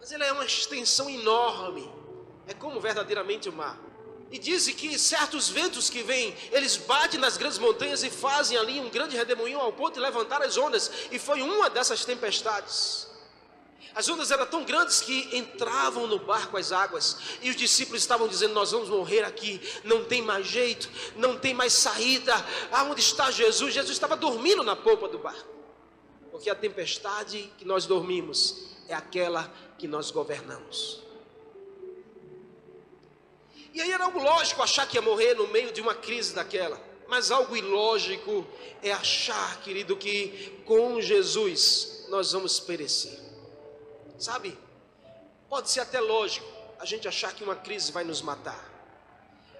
Mas 0.00 0.10
ele 0.10 0.24
é 0.24 0.32
uma 0.32 0.44
extensão 0.44 1.08
enorme. 1.08 1.88
É 2.48 2.54
como 2.54 2.80
verdadeiramente 2.80 3.48
o 3.48 3.52
mar. 3.52 3.78
E 4.32 4.38
dizem 4.38 4.74
que 4.74 4.98
certos 4.98 5.48
ventos 5.48 5.88
que 5.88 6.02
vêm, 6.02 6.36
eles 6.50 6.76
batem 6.76 7.20
nas 7.20 7.36
grandes 7.36 7.58
montanhas 7.58 8.02
e 8.02 8.10
fazem 8.10 8.58
ali 8.58 8.80
um 8.80 8.88
grande 8.88 9.16
redemoinho 9.16 9.60
ao 9.60 9.72
ponto 9.72 9.94
de 9.94 10.00
levantar 10.00 10.42
as 10.42 10.56
ondas. 10.56 10.90
E 11.12 11.20
foi 11.20 11.40
uma 11.40 11.70
dessas 11.70 12.04
tempestades. 12.04 13.09
As 13.94 14.08
ondas 14.08 14.30
eram 14.30 14.46
tão 14.46 14.64
grandes 14.64 15.00
que 15.00 15.36
entravam 15.36 16.06
no 16.06 16.18
barco 16.18 16.56
as 16.56 16.70
águas, 16.70 17.16
e 17.42 17.50
os 17.50 17.56
discípulos 17.56 18.02
estavam 18.02 18.28
dizendo: 18.28 18.54
Nós 18.54 18.70
vamos 18.70 18.88
morrer 18.88 19.24
aqui, 19.24 19.60
não 19.84 20.04
tem 20.04 20.22
mais 20.22 20.46
jeito, 20.46 20.88
não 21.16 21.36
tem 21.36 21.52
mais 21.52 21.72
saída. 21.72 22.34
Aonde 22.70 23.00
está 23.00 23.30
Jesus? 23.30 23.74
Jesus 23.74 23.92
estava 23.92 24.16
dormindo 24.16 24.62
na 24.62 24.76
polpa 24.76 25.08
do 25.08 25.18
barco, 25.18 25.48
porque 26.30 26.48
a 26.48 26.54
tempestade 26.54 27.52
que 27.58 27.64
nós 27.64 27.84
dormimos 27.84 28.68
é 28.88 28.94
aquela 28.94 29.52
que 29.78 29.88
nós 29.88 30.10
governamos. 30.10 31.02
E 33.72 33.80
aí 33.80 33.92
era 33.92 34.04
algo 34.04 34.20
lógico 34.20 34.62
achar 34.62 34.86
que 34.86 34.96
ia 34.96 35.02
morrer 35.02 35.34
no 35.34 35.46
meio 35.48 35.72
de 35.72 35.80
uma 35.80 35.94
crise 35.94 36.34
daquela, 36.34 36.80
mas 37.08 37.30
algo 37.30 37.56
ilógico 37.56 38.46
é 38.82 38.92
achar, 38.92 39.60
querido, 39.62 39.96
que 39.96 40.62
com 40.64 41.00
Jesus 41.00 42.06
nós 42.08 42.32
vamos 42.32 42.58
perecer. 42.58 43.29
Sabe? 44.20 44.56
Pode 45.48 45.70
ser 45.70 45.80
até 45.80 45.98
lógico 45.98 46.46
a 46.78 46.84
gente 46.84 47.08
achar 47.08 47.32
que 47.32 47.42
uma 47.42 47.56
crise 47.56 47.90
vai 47.90 48.04
nos 48.04 48.20
matar. 48.20 48.62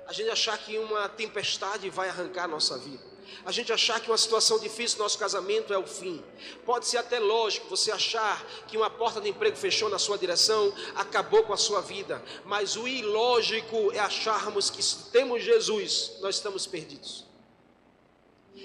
A 0.06 0.12
gente 0.12 0.28
achar 0.28 0.56
que 0.58 0.76
uma 0.78 1.08
tempestade 1.08 1.88
vai 1.88 2.08
arrancar 2.08 2.44
a 2.44 2.48
nossa 2.48 2.76
vida. 2.76 3.02
A 3.44 3.52
gente 3.52 3.72
achar 3.72 4.00
que 4.00 4.10
uma 4.10 4.18
situação 4.18 4.58
difícil 4.58 4.98
no 4.98 5.04
nosso 5.04 5.18
casamento 5.18 5.72
é 5.72 5.78
o 5.78 5.86
fim. 5.86 6.22
Pode 6.66 6.86
ser 6.86 6.98
até 6.98 7.18
lógico 7.18 7.68
você 7.68 7.90
achar 7.90 8.44
que 8.66 8.76
uma 8.76 8.90
porta 8.90 9.20
de 9.20 9.28
emprego 9.28 9.56
fechou 9.56 9.88
na 9.88 9.98
sua 9.98 10.18
direção, 10.18 10.74
acabou 10.94 11.42
com 11.44 11.52
a 11.52 11.56
sua 11.56 11.80
vida. 11.80 12.22
Mas 12.44 12.76
o 12.76 12.86
ilógico 12.86 13.92
é 13.92 13.98
acharmos 13.98 14.68
que 14.68 14.82
se 14.82 15.10
temos 15.10 15.42
Jesus, 15.42 16.18
nós 16.20 16.34
estamos 16.34 16.66
perdidos. 16.66 17.24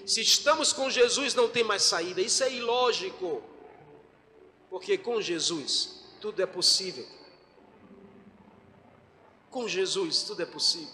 Se 0.06 0.20
estamos 0.22 0.74
com 0.74 0.90
Jesus, 0.90 1.34
não 1.36 1.48
tem 1.48 1.64
mais 1.64 1.84
saída. 1.84 2.20
Isso 2.20 2.44
é 2.44 2.52
ilógico. 2.52 3.55
Porque 4.76 4.98
com 4.98 5.22
Jesus 5.22 6.02
tudo 6.20 6.44
é 6.44 6.46
possível. 6.46 7.08
Com 9.50 9.70
Jesus 9.70 10.24
tudo 10.24 10.42
é 10.42 10.46
possível. 10.46 10.94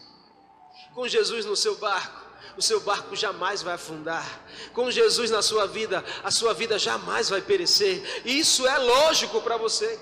Com 0.93 1.07
Jesus 1.07 1.45
no 1.47 1.55
seu 1.55 1.75
barco, 1.77 2.23
o 2.55 2.61
seu 2.61 2.79
barco 2.81 3.15
jamais 3.15 3.63
vai 3.63 3.73
afundar. 3.73 4.45
Com 4.71 4.91
Jesus 4.91 5.31
na 5.31 5.41
sua 5.41 5.65
vida, 5.65 6.05
a 6.23 6.29
sua 6.29 6.53
vida 6.53 6.77
jamais 6.77 7.29
vai 7.29 7.41
perecer. 7.41 8.03
E 8.23 8.37
isso 8.37 8.67
é 8.67 8.77
lógico 8.77 9.41
para 9.41 9.57
você. 9.57 9.99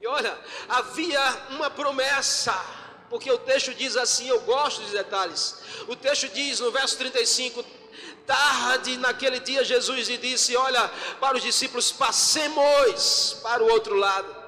E 0.00 0.06
olha, 0.06 0.34
havia 0.70 1.48
uma 1.50 1.68
promessa, 1.68 2.54
porque 3.10 3.30
o 3.30 3.36
texto 3.36 3.74
diz 3.74 3.94
assim, 3.94 4.26
eu 4.26 4.40
gosto 4.40 4.82
de 4.86 4.92
detalhes. 4.92 5.58
O 5.86 5.94
texto 5.94 6.30
diz 6.30 6.60
no 6.60 6.72
verso 6.72 6.96
35: 6.96 7.62
Tarde 8.26 8.96
naquele 8.98 9.40
dia, 9.40 9.64
Jesus 9.64 10.08
lhe 10.08 10.16
disse: 10.16 10.56
Olha, 10.56 10.88
para 11.20 11.36
os 11.36 11.42
discípulos, 11.42 11.90
passemos 11.90 13.38
para 13.42 13.62
o 13.62 13.70
outro 13.70 13.96
lado. 13.96 14.42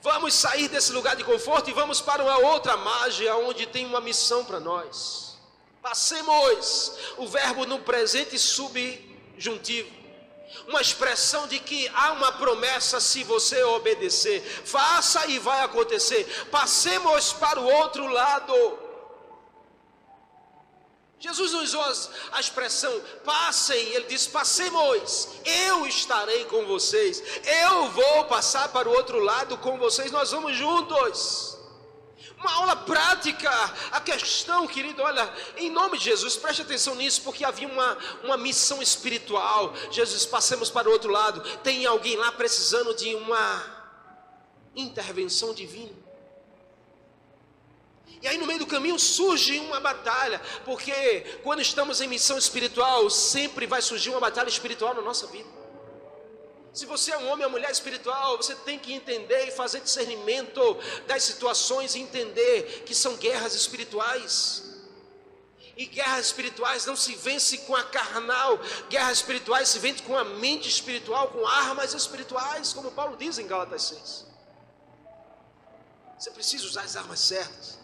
Vamos 0.00 0.34
sair 0.34 0.68
desse 0.68 0.92
lugar 0.92 1.16
de 1.16 1.24
conforto 1.24 1.70
e 1.70 1.72
vamos 1.72 2.00
para 2.00 2.22
uma 2.22 2.38
outra 2.38 2.76
margem, 2.76 3.30
onde 3.30 3.66
tem 3.66 3.84
uma 3.84 4.00
missão 4.00 4.44
para 4.44 4.60
nós. 4.60 5.36
Passemos 5.82 6.92
o 7.16 7.26
verbo 7.26 7.64
no 7.66 7.80
presente 7.80 8.38
subjuntivo, 8.38 9.90
uma 10.66 10.80
expressão 10.80 11.46
de 11.46 11.58
que 11.58 11.88
há 11.94 12.12
uma 12.12 12.32
promessa 12.32 13.00
se 13.00 13.24
você 13.24 13.62
obedecer. 13.64 14.42
Faça 14.64 15.26
e 15.26 15.38
vai 15.38 15.60
acontecer. 15.62 16.24
Passemos 16.50 17.32
para 17.32 17.60
o 17.60 17.66
outro 17.66 18.06
lado. 18.06 18.87
Jesus 21.20 21.52
usou 21.52 21.82
a 22.30 22.38
expressão 22.38 23.00
passem, 23.24 23.76
ele 23.88 24.06
disse: 24.06 24.28
passemos, 24.28 25.28
eu 25.44 25.86
estarei 25.86 26.44
com 26.44 26.64
vocês, 26.64 27.22
eu 27.64 27.88
vou 27.90 28.24
passar 28.26 28.68
para 28.68 28.88
o 28.88 28.92
outro 28.92 29.18
lado 29.18 29.58
com 29.58 29.76
vocês, 29.78 30.12
nós 30.12 30.30
vamos 30.30 30.56
juntos. 30.56 31.58
Uma 32.38 32.52
aula 32.52 32.76
prática, 32.76 33.50
a 33.90 34.00
questão, 34.00 34.64
querido, 34.68 35.02
olha, 35.02 35.28
em 35.56 35.70
nome 35.70 35.98
de 35.98 36.04
Jesus, 36.04 36.36
preste 36.36 36.62
atenção 36.62 36.94
nisso, 36.94 37.22
porque 37.22 37.44
havia 37.44 37.66
uma, 37.66 37.98
uma 38.22 38.36
missão 38.36 38.80
espiritual. 38.80 39.74
Jesus, 39.90 40.24
passemos 40.24 40.70
para 40.70 40.88
o 40.88 40.92
outro 40.92 41.10
lado, 41.10 41.40
tem 41.64 41.84
alguém 41.84 42.16
lá 42.16 42.30
precisando 42.30 42.94
de 42.94 43.12
uma 43.16 43.64
intervenção 44.76 45.52
divina. 45.52 45.97
E 48.20 48.26
aí 48.26 48.36
no 48.36 48.46
meio 48.46 48.58
do 48.58 48.66
caminho 48.66 48.98
surge 48.98 49.58
uma 49.60 49.78
batalha, 49.78 50.40
porque 50.64 51.38
quando 51.42 51.60
estamos 51.60 52.00
em 52.00 52.08
missão 52.08 52.36
espiritual, 52.36 53.08
sempre 53.08 53.66
vai 53.66 53.80
surgir 53.80 54.10
uma 54.10 54.20
batalha 54.20 54.48
espiritual 54.48 54.94
na 54.94 55.02
nossa 55.02 55.26
vida. 55.28 55.48
Se 56.72 56.84
você 56.86 57.12
é 57.12 57.18
um 57.18 57.28
homem 57.28 57.44
ou 57.44 57.50
mulher 57.50 57.70
espiritual, 57.70 58.36
você 58.36 58.54
tem 58.54 58.78
que 58.78 58.92
entender 58.92 59.48
e 59.48 59.50
fazer 59.50 59.80
discernimento 59.80 60.60
das 61.06 61.22
situações 61.22 61.94
e 61.94 62.00
entender 62.00 62.84
que 62.84 62.94
são 62.94 63.16
guerras 63.16 63.54
espirituais. 63.54 64.64
E 65.76 65.86
guerras 65.86 66.26
espirituais 66.26 66.86
não 66.86 66.96
se 66.96 67.14
vence 67.14 67.58
com 67.58 67.74
a 67.74 67.84
carnal, 67.84 68.58
guerras 68.90 69.18
espirituais 69.18 69.68
se 69.68 69.78
vence 69.78 70.02
com 70.02 70.16
a 70.16 70.24
mente 70.24 70.68
espiritual, 70.68 71.28
com 71.28 71.46
armas 71.46 71.94
espirituais, 71.94 72.72
como 72.72 72.90
Paulo 72.90 73.16
diz 73.16 73.38
em 73.38 73.46
Gálatas 73.46 73.82
6. 73.84 74.26
Você 76.18 76.30
precisa 76.32 76.66
usar 76.66 76.82
as 76.82 76.96
armas 76.96 77.20
certas. 77.20 77.77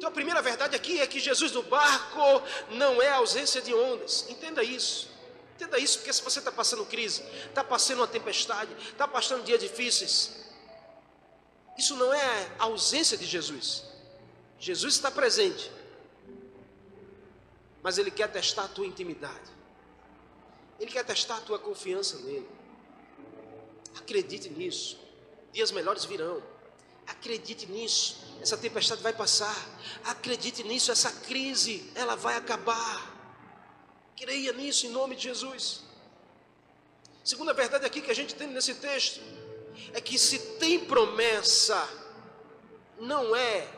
Então 0.00 0.08
a 0.08 0.12
primeira 0.12 0.40
verdade 0.40 0.74
aqui 0.74 0.98
é 0.98 1.06
que 1.06 1.20
Jesus 1.20 1.52
no 1.52 1.62
barco 1.62 2.22
não 2.70 3.02
é 3.02 3.10
ausência 3.10 3.60
de 3.60 3.74
ondas. 3.74 4.24
Entenda 4.30 4.64
isso. 4.64 5.10
Entenda 5.56 5.78
isso, 5.78 5.98
porque 5.98 6.10
se 6.10 6.22
você 6.22 6.38
está 6.38 6.50
passando 6.50 6.86
crise, 6.86 7.22
está 7.46 7.62
passando 7.62 7.98
uma 7.98 8.06
tempestade, 8.06 8.74
está 8.80 9.06
passando 9.06 9.44
dias 9.44 9.60
difíceis, 9.60 10.46
isso 11.76 11.94
não 11.96 12.14
é 12.14 12.50
ausência 12.58 13.14
de 13.18 13.26
Jesus. 13.26 13.84
Jesus 14.58 14.94
está 14.94 15.10
presente, 15.10 15.70
mas 17.82 17.98
Ele 17.98 18.10
quer 18.10 18.32
testar 18.32 18.64
a 18.64 18.68
tua 18.68 18.86
intimidade, 18.86 19.50
Ele 20.78 20.90
quer 20.90 21.04
testar 21.04 21.36
a 21.36 21.40
tua 21.42 21.58
confiança 21.58 22.16
nele. 22.20 22.48
Acredite 23.98 24.48
nisso, 24.48 24.98
dias 25.52 25.70
melhores 25.70 26.06
virão. 26.06 26.42
Acredite 27.06 27.66
nisso, 27.66 28.16
essa 28.40 28.56
tempestade 28.56 29.02
vai 29.02 29.12
passar. 29.12 29.54
Acredite 30.04 30.62
nisso, 30.62 30.90
essa 30.90 31.10
crise, 31.10 31.90
ela 31.94 32.16
vai 32.16 32.36
acabar. 32.36 33.16
Creia 34.16 34.52
nisso 34.52 34.86
em 34.86 34.90
nome 34.90 35.14
de 35.16 35.24
Jesus. 35.24 35.82
Segunda 37.22 37.52
verdade 37.52 37.84
aqui 37.84 38.00
que 38.00 38.10
a 38.10 38.14
gente 38.14 38.34
tem 38.34 38.48
nesse 38.48 38.74
texto 38.74 39.20
é 39.92 40.00
que 40.00 40.18
se 40.18 40.38
tem 40.58 40.80
promessa, 40.80 41.88
não 42.98 43.36
é 43.36 43.68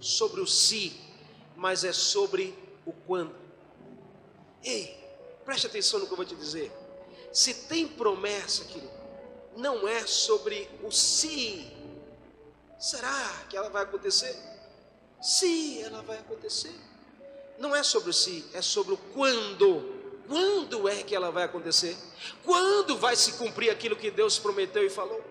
sobre 0.00 0.40
o 0.40 0.46
se, 0.46 0.98
mas 1.56 1.84
é 1.84 1.92
sobre 1.92 2.56
o 2.86 2.92
quando. 2.92 3.34
Ei, 4.64 4.96
preste 5.44 5.66
atenção 5.66 6.00
no 6.00 6.06
que 6.06 6.12
eu 6.12 6.16
vou 6.16 6.26
te 6.26 6.34
dizer. 6.34 6.72
Se 7.32 7.54
tem 7.54 7.86
promessa, 7.86 8.64
querido, 8.64 8.92
não 9.56 9.86
é 9.86 10.06
sobre 10.06 10.68
o 10.82 10.90
se, 10.90 11.70
Será 12.82 13.44
que 13.48 13.56
ela 13.56 13.70
vai 13.70 13.84
acontecer? 13.84 14.36
Sim, 15.22 15.80
ela 15.84 16.02
vai 16.02 16.18
acontecer. 16.18 16.74
Não 17.56 17.76
é 17.76 17.82
sobre 17.84 18.12
se, 18.12 18.44
é 18.52 18.60
sobre 18.60 18.94
o 18.94 18.96
quando. 18.96 20.02
Quando 20.26 20.88
é 20.88 21.00
que 21.04 21.14
ela 21.14 21.30
vai 21.30 21.44
acontecer? 21.44 21.96
Quando 22.44 22.98
vai 22.98 23.14
se 23.14 23.34
cumprir 23.34 23.70
aquilo 23.70 23.94
que 23.94 24.10
Deus 24.10 24.36
prometeu 24.36 24.84
e 24.84 24.90
falou? 24.90 25.22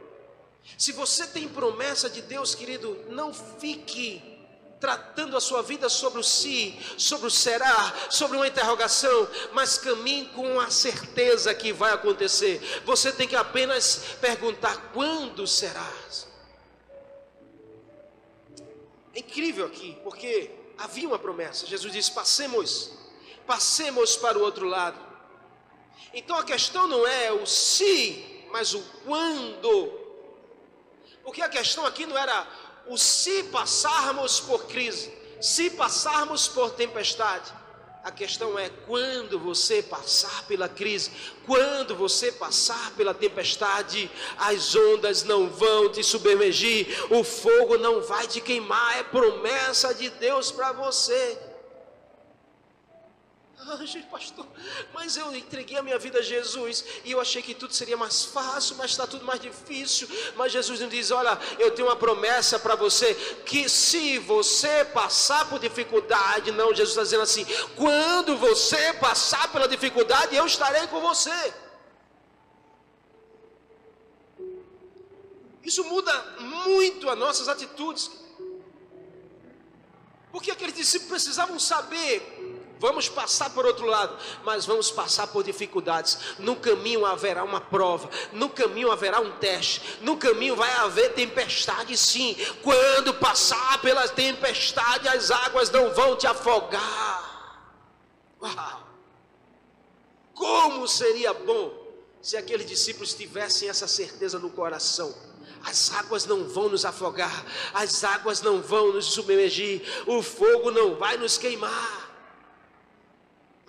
Se 0.78 0.94
você 0.94 1.28
tem 1.28 1.50
promessa 1.50 2.10
de 2.10 2.22
Deus, 2.22 2.56
querido, 2.56 2.98
não 3.10 3.34
fique 3.34 4.24
tratando 4.80 5.36
a 5.36 5.42
sua 5.42 5.62
vida 5.62 5.90
sobre 5.90 6.22
o 6.22 6.24
si, 6.24 6.80
sobre 6.98 7.28
o 7.28 7.32
será, 7.32 7.94
sobre 8.10 8.38
uma 8.38 8.48
interrogação, 8.48 9.28
mas 9.52 9.78
caminhe 9.78 10.28
com 10.28 10.58
a 10.58 10.70
certeza 10.70 11.54
que 11.54 11.74
vai 11.74 11.92
acontecer. 11.92 12.62
Você 12.86 13.12
tem 13.12 13.28
que 13.28 13.36
apenas 13.36 14.04
perguntar 14.22 14.92
quando 14.94 15.46
será. 15.46 15.92
É 19.14 19.20
incrível 19.20 19.66
aqui, 19.66 19.98
porque 20.04 20.52
havia 20.78 21.08
uma 21.08 21.20
promessa. 21.20 21.66
Jesus 21.66 21.94
disse: 21.94 22.12
passemos, 22.12 22.92
passemos 23.46 24.16
para 24.16 24.38
o 24.38 24.42
outro 24.42 24.66
lado. 24.66 25.00
Então 26.14 26.38
a 26.38 26.44
questão 26.44 26.88
não 26.88 27.06
é 27.06 27.32
o 27.32 27.46
se, 27.46 28.46
mas 28.52 28.74
o 28.74 28.82
quando. 29.06 30.00
Porque 31.24 31.42
a 31.42 31.50
questão 31.50 31.86
aqui 31.86 32.06
não 32.06 32.18
era 32.18 32.48
o 32.88 32.98
se 32.98 33.44
passarmos 33.44 34.40
por 34.40 34.66
crise, 34.66 35.14
se 35.40 35.70
passarmos 35.70 36.48
por 36.48 36.72
tempestade. 36.72 37.61
A 38.04 38.10
questão 38.10 38.58
é 38.58 38.68
quando 38.88 39.38
você 39.38 39.84
passar 39.84 40.48
pela 40.48 40.68
crise, 40.68 41.12
quando 41.46 41.96
você 41.96 42.32
passar 42.32 42.92
pela 42.96 43.14
tempestade, 43.14 44.10
as 44.40 44.76
ondas 44.76 45.24
não 45.24 45.48
vão 45.48 45.88
te 45.92 46.04
submergir, 46.04 46.88
o 47.12 47.24
fogo 47.24 47.78
não 47.78 48.02
vai 48.02 48.26
te 48.26 48.42
queimar, 48.42 48.98
é 48.98 49.04
promessa 49.04 49.94
de 49.94 50.10
Deus 50.10 50.52
para 50.52 50.72
você. 50.72 51.51
Ah, 53.64 53.78
pastor, 54.10 54.48
mas 54.92 55.16
eu 55.16 55.36
entreguei 55.36 55.78
a 55.78 55.84
minha 55.84 56.00
vida 56.00 56.18
a 56.18 56.22
Jesus 56.22 56.84
e 57.06 57.12
eu 57.12 57.22
achei 57.22 57.44
que 57.44 57.54
tudo 57.54 57.74
seria 57.74 57.96
mais 57.96 58.26
fácil, 58.26 58.76
mas 58.76 58.90
está 58.90 59.06
tudo 59.06 59.24
mais 59.24 59.40
difícil. 59.40 60.08
Mas 60.36 60.52
Jesus 60.52 60.80
nos 60.80 60.90
diz: 60.90 61.12
Olha, 61.12 61.38
eu 61.60 61.70
tenho 61.70 61.88
uma 61.88 61.96
promessa 61.96 62.58
para 62.58 62.76
você: 62.76 63.14
que 63.46 63.70
se 63.70 64.18
você 64.18 64.84
passar 64.86 65.48
por 65.48 65.60
dificuldade, 65.60 66.52
não, 66.52 66.70
Jesus 66.70 66.90
está 66.90 67.04
dizendo 67.04 67.22
assim: 67.22 67.46
quando 67.76 68.36
você 68.36 68.94
passar 68.94 69.52
pela 69.52 69.68
dificuldade, 69.68 70.36
eu 70.36 70.46
estarei 70.48 70.88
com 70.88 71.00
você. 71.00 71.54
Isso 75.64 75.84
muda 75.84 76.14
muito 76.40 77.08
as 77.08 77.18
nossas 77.18 77.48
atitudes. 77.48 78.10
Porque 80.32 80.50
aqueles 80.50 80.76
discípulos 80.76 81.12
precisavam 81.12 81.60
saber 81.60 82.41
Vamos 82.82 83.08
passar 83.08 83.52
por 83.52 83.64
outro 83.64 83.86
lado, 83.86 84.18
mas 84.44 84.66
vamos 84.66 84.90
passar 84.90 85.28
por 85.28 85.44
dificuldades. 85.44 86.18
No 86.40 86.56
caminho 86.56 87.06
haverá 87.06 87.44
uma 87.44 87.62
prova, 87.62 88.10
no 88.34 88.50
caminho 88.50 88.92
haverá 88.92 89.20
um 89.20 89.38
teste, 89.38 90.00
no 90.02 90.18
caminho 90.18 90.56
vai 90.56 90.72
haver 90.78 91.14
tempestade, 91.14 91.96
sim. 91.96 92.36
Quando 92.64 93.14
passar 93.14 93.80
pela 93.84 94.08
tempestade, 94.08 95.08
as 95.08 95.30
águas 95.30 95.70
não 95.70 95.94
vão 95.94 96.16
te 96.16 96.26
afogar. 96.26 97.70
Uau! 98.42 98.88
Como 100.34 100.88
seria 100.88 101.36
bom 101.36 101.72
se 102.20 102.36
aqueles 102.36 102.66
discípulos 102.66 103.14
tivessem 103.14 103.70
essa 103.70 103.88
certeza 103.88 104.40
no 104.40 104.50
coração. 104.50 105.14
As 105.64 105.92
águas 105.94 106.26
não 106.26 106.46
vão 106.46 106.68
nos 106.70 106.84
afogar, 106.84 107.46
as 107.76 108.04
águas 108.04 108.42
não 108.42 108.60
vão 108.60 108.94
nos 108.94 109.06
submergir, 109.06 109.84
o 110.08 110.24
fogo 110.24 110.72
não 110.72 110.96
vai 110.96 111.16
nos 111.18 111.38
queimar. 111.38 112.01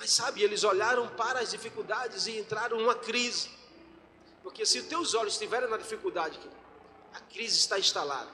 Mas 0.03 0.11
sabe, 0.11 0.43
eles 0.43 0.65
olharam 0.65 1.07
para 1.11 1.39
as 1.39 1.53
dificuldades 1.53 2.27
e 2.27 2.37
entraram 2.37 2.77
numa 2.77 2.97
crise. 2.97 3.49
Porque 4.43 4.67
se 4.67 4.81
os 4.81 4.87
teus 4.87 5.15
olhos 5.15 5.35
estiverem 5.35 5.71
na 5.71 5.77
dificuldade, 5.77 6.41
a 7.15 7.21
crise 7.21 7.57
está 7.57 7.79
instalada 7.79 8.29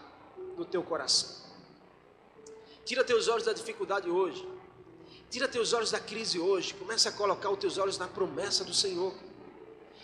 no 0.57 0.65
teu 0.65 0.83
coração. 0.83 1.29
Tira 2.87 3.05
teus 3.05 3.29
olhos 3.29 3.45
da 3.45 3.53
dificuldade 3.53 4.09
hoje. 4.09 4.49
Tira 5.29 5.47
teus 5.47 5.75
olhos 5.75 5.91
da 5.91 6.01
crise 6.01 6.41
hoje. 6.41 6.73
Começa 6.73 7.11
a 7.11 7.13
colocar 7.13 7.51
os 7.51 7.59
teus 7.59 7.77
olhos 7.77 7.99
na 7.99 8.09
promessa 8.09 8.65
do 8.65 8.73
Senhor. 8.73 9.13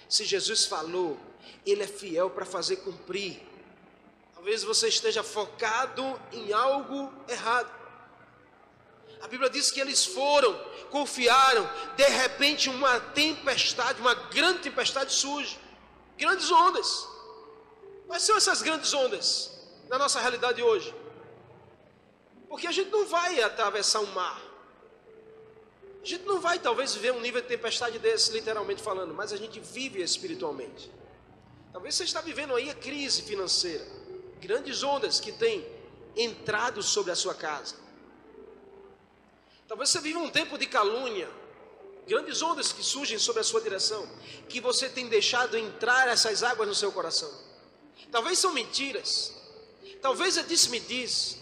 Se 0.07 0.23
Jesus 0.23 0.67
falou, 0.67 1.17
Ele 1.65 1.83
é 1.83 1.87
fiel 1.87 2.29
para 2.29 2.45
fazer 2.45 2.77
cumprir. 2.77 3.41
Talvez 4.35 4.63
você 4.63 4.89
esteja 4.89 5.23
focado 5.23 6.21
em 6.31 6.53
algo 6.53 7.11
errado. 7.27 7.84
A 9.25 9.27
Bíblia 9.27 9.49
diz 9.49 9.71
que 9.71 9.81
eles 9.81 10.05
foram, 10.05 10.55
confiaram, 10.91 11.67
de 11.97 12.05
repente 12.05 12.69
uma 12.69 13.01
tempestade, 13.01 13.99
uma 13.99 14.15
grande 14.15 14.59
tempestade 14.59 15.15
surge, 15.15 15.59
grandes 16.19 16.51
ondas. 16.53 17.09
Quais 18.07 18.23
são 18.23 18.37
essas 18.37 18.61
grandes 18.61 18.93
ondas 18.93 19.51
na 19.89 19.99
nossa 19.99 20.21
realidade 20.21 20.63
hoje? 20.63 20.95
Porque 22.51 22.67
a 22.67 22.71
gente 22.71 22.91
não 22.91 23.07
vai 23.07 23.41
atravessar 23.41 24.01
um 24.01 24.13
mar. 24.13 24.43
A 26.03 26.07
gente 26.07 26.27
não 26.27 26.39
vai 26.39 26.59
talvez 26.59 26.93
viver 26.93 27.15
um 27.15 27.21
nível 27.21 27.41
de 27.41 27.49
tempestade 27.49 27.99
desse, 27.99 28.31
literalmente 28.31 28.83
falando, 28.83 29.15
mas 29.15 29.33
a 29.33 29.39
gente 29.39 29.59
vive 29.59 30.03
espiritualmente. 30.03 30.93
Talvez 31.73 31.95
você 31.95 32.05
está 32.05 32.21
vivendo 32.21 32.55
aí 32.55 32.69
a 32.69 32.75
crise 32.75 33.23
financeira, 33.23 33.87
grandes 34.39 34.83
ondas 34.83 35.19
que 35.19 35.33
têm 35.33 35.67
entrado 36.15 36.83
sobre 36.83 37.11
a 37.11 37.17
sua 37.17 37.35
casa. 37.35 37.84
Talvez 39.67 39.91
você 39.91 40.01
viva 40.01 40.19
um 40.19 40.31
tempo 40.31 40.59
de 40.59 40.67
calúnia, 40.67 41.29
grandes 42.07 42.43
ondas 42.43 42.73
que 42.73 42.83
surgem 42.83 43.19
sobre 43.19 43.41
a 43.41 43.45
sua 43.45 43.61
direção, 43.61 44.07
que 44.49 44.61
você 44.61 44.89
tem 44.89 45.09
deixado 45.09 45.57
entrar 45.57 46.09
essas 46.09 46.43
águas 46.43 46.69
no 46.69 46.75
seu 46.75 46.93
coração. 46.93 47.31
Talvez 48.11 48.39
são 48.39 48.53
mentiras, 48.53 49.33
talvez 50.03 50.37
é 50.37 50.43
disse-me-diz, 50.43 51.39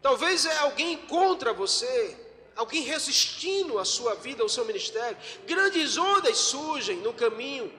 talvez 0.00 0.46
é 0.46 0.56
alguém 0.58 0.96
contra 0.96 1.52
você, 1.52 2.16
alguém 2.56 2.82
resistindo 2.82 3.78
à 3.78 3.84
sua 3.84 4.14
vida, 4.14 4.42
ao 4.42 4.48
seu 4.48 4.64
ministério. 4.64 5.16
Grandes 5.46 5.96
ondas 5.96 6.38
surgem 6.38 6.96
no 6.98 7.12
caminho. 7.12 7.72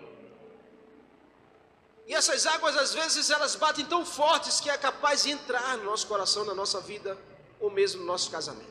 E 2.07 2.13
essas 2.13 2.45
águas, 2.45 2.75
às 2.77 2.93
vezes, 2.93 3.29
elas 3.29 3.55
batem 3.55 3.85
tão 3.85 4.05
fortes 4.05 4.59
que 4.59 4.69
é 4.69 4.77
capaz 4.77 5.23
de 5.23 5.31
entrar 5.31 5.77
no 5.77 5.85
nosso 5.85 6.07
coração, 6.07 6.43
na 6.43 6.53
nossa 6.53 6.79
vida, 6.81 7.17
ou 7.59 7.69
mesmo 7.69 8.01
no 8.01 8.07
nosso 8.07 8.29
casamento. 8.29 8.70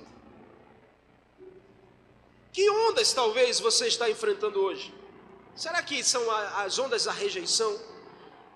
Que 2.53 2.69
ondas 2.69 3.13
talvez 3.13 3.61
você 3.61 3.87
está 3.87 4.11
enfrentando 4.11 4.61
hoje? 4.61 4.93
Será 5.55 5.83
que 5.83 6.03
são 6.03 6.29
as 6.31 6.79
ondas 6.79 7.05
da 7.05 7.13
rejeição, 7.13 7.79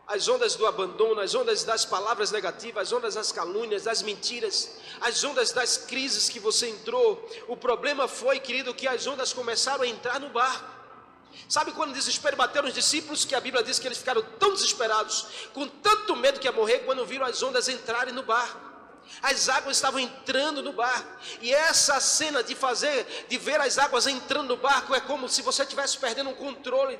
as 0.07 0.26
ondas 0.26 0.57
do 0.57 0.66
abandono, 0.66 1.20
as 1.20 1.35
ondas 1.35 1.64
das 1.64 1.85
palavras 1.85 2.30
negativas, 2.30 2.88
as 2.88 2.92
ondas 2.92 3.14
das 3.14 3.30
calúnias, 3.30 3.85
das 3.85 4.02
mentiras, 4.02 4.70
as 5.00 5.22
ondas 5.22 5.52
das 5.52 5.76
crises 5.76 6.28
que 6.28 6.40
você 6.40 6.68
entrou? 6.68 7.28
O 7.46 7.57
problema 7.57 8.09
foi, 8.09 8.40
querido, 8.40 8.74
que 8.74 8.88
as 8.88 9.07
ondas 9.07 9.33
começaram 9.33 9.83
a 9.83 9.87
entrar 9.87 10.18
no 10.18 10.30
barco. 10.30 10.74
Sabe 11.48 11.72
quando 11.72 11.90
o 11.90 11.94
desespero 11.94 12.37
bateu 12.37 12.62
nos 12.62 12.74
discípulos, 12.74 13.24
que 13.24 13.35
a 13.35 13.40
Bíblia 13.40 13.62
diz 13.62 13.78
que 13.78 13.87
eles 13.87 13.98
ficaram 13.98 14.22
tão 14.38 14.54
desesperados, 14.54 15.26
com 15.52 15.68
tanto 15.68 16.16
medo 16.16 16.40
que 16.40 16.46
ia 16.46 16.52
morrer, 16.52 16.80
quando 16.80 17.04
viram 17.07 17.26
as 17.26 17.42
ondas 17.42 17.68
entrarem 17.68 18.14
no 18.14 18.22
barco. 18.22 18.73
As 19.22 19.48
águas 19.48 19.76
estavam 19.76 20.00
entrando 20.00 20.62
no 20.62 20.72
barco. 20.72 21.08
E 21.40 21.52
essa 21.52 22.00
cena 22.00 22.42
de 22.42 22.54
fazer, 22.54 23.26
de 23.28 23.38
ver 23.38 23.60
as 23.60 23.78
águas 23.78 24.06
entrando 24.06 24.48
no 24.48 24.56
barco, 24.56 24.94
é 24.94 25.00
como 25.00 25.28
se 25.28 25.42
você 25.42 25.62
estivesse 25.62 25.98
perdendo 25.98 26.30
um 26.30 26.34
controle. 26.34 26.98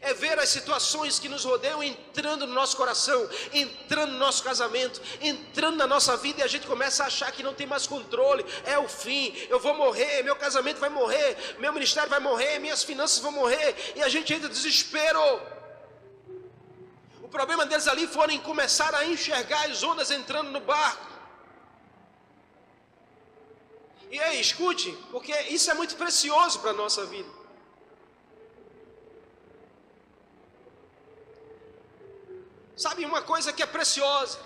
É 0.00 0.12
ver 0.12 0.38
as 0.38 0.50
situações 0.50 1.18
que 1.18 1.30
nos 1.30 1.44
rodeiam 1.44 1.82
entrando 1.82 2.46
no 2.46 2.52
nosso 2.52 2.76
coração, 2.76 3.26
entrando 3.54 4.12
no 4.12 4.18
nosso 4.18 4.42
casamento, 4.42 5.00
entrando 5.20 5.76
na 5.76 5.86
nossa 5.86 6.14
vida 6.14 6.40
e 6.40 6.42
a 6.42 6.46
gente 6.46 6.66
começa 6.66 7.02
a 7.02 7.06
achar 7.06 7.32
que 7.32 7.42
não 7.42 7.54
tem 7.54 7.66
mais 7.66 7.86
controle. 7.86 8.44
É 8.66 8.78
o 8.78 8.86
fim, 8.86 9.34
eu 9.48 9.58
vou 9.58 9.74
morrer, 9.74 10.22
meu 10.22 10.36
casamento 10.36 10.78
vai 10.78 10.90
morrer, 10.90 11.56
meu 11.58 11.72
ministério 11.72 12.10
vai 12.10 12.20
morrer, 12.20 12.58
minhas 12.58 12.82
finanças 12.82 13.18
vão 13.20 13.32
morrer. 13.32 13.94
E 13.96 14.02
a 14.02 14.08
gente 14.10 14.34
entra 14.34 14.46
em 14.46 14.52
desespero 14.52 15.18
problema 17.36 17.64
deles 17.70 17.88
ali 17.92 18.06
foi 18.06 18.38
começar 18.50 18.92
a 18.94 19.04
enxergar 19.12 19.62
as 19.68 19.82
ondas 19.90 20.10
entrando 20.18 20.50
no 20.56 20.60
barco. 20.72 21.06
E 24.14 24.18
aí, 24.24 24.40
escute, 24.46 24.90
porque 25.12 25.32
isso 25.56 25.68
é 25.72 25.74
muito 25.80 25.94
precioso 26.02 26.60
para 26.60 26.70
a 26.74 26.78
nossa 26.82 27.04
vida. 27.14 27.30
Sabe 32.84 33.04
uma 33.12 33.22
coisa 33.32 33.52
que 33.56 33.64
é 33.66 33.66
preciosa? 33.78 34.38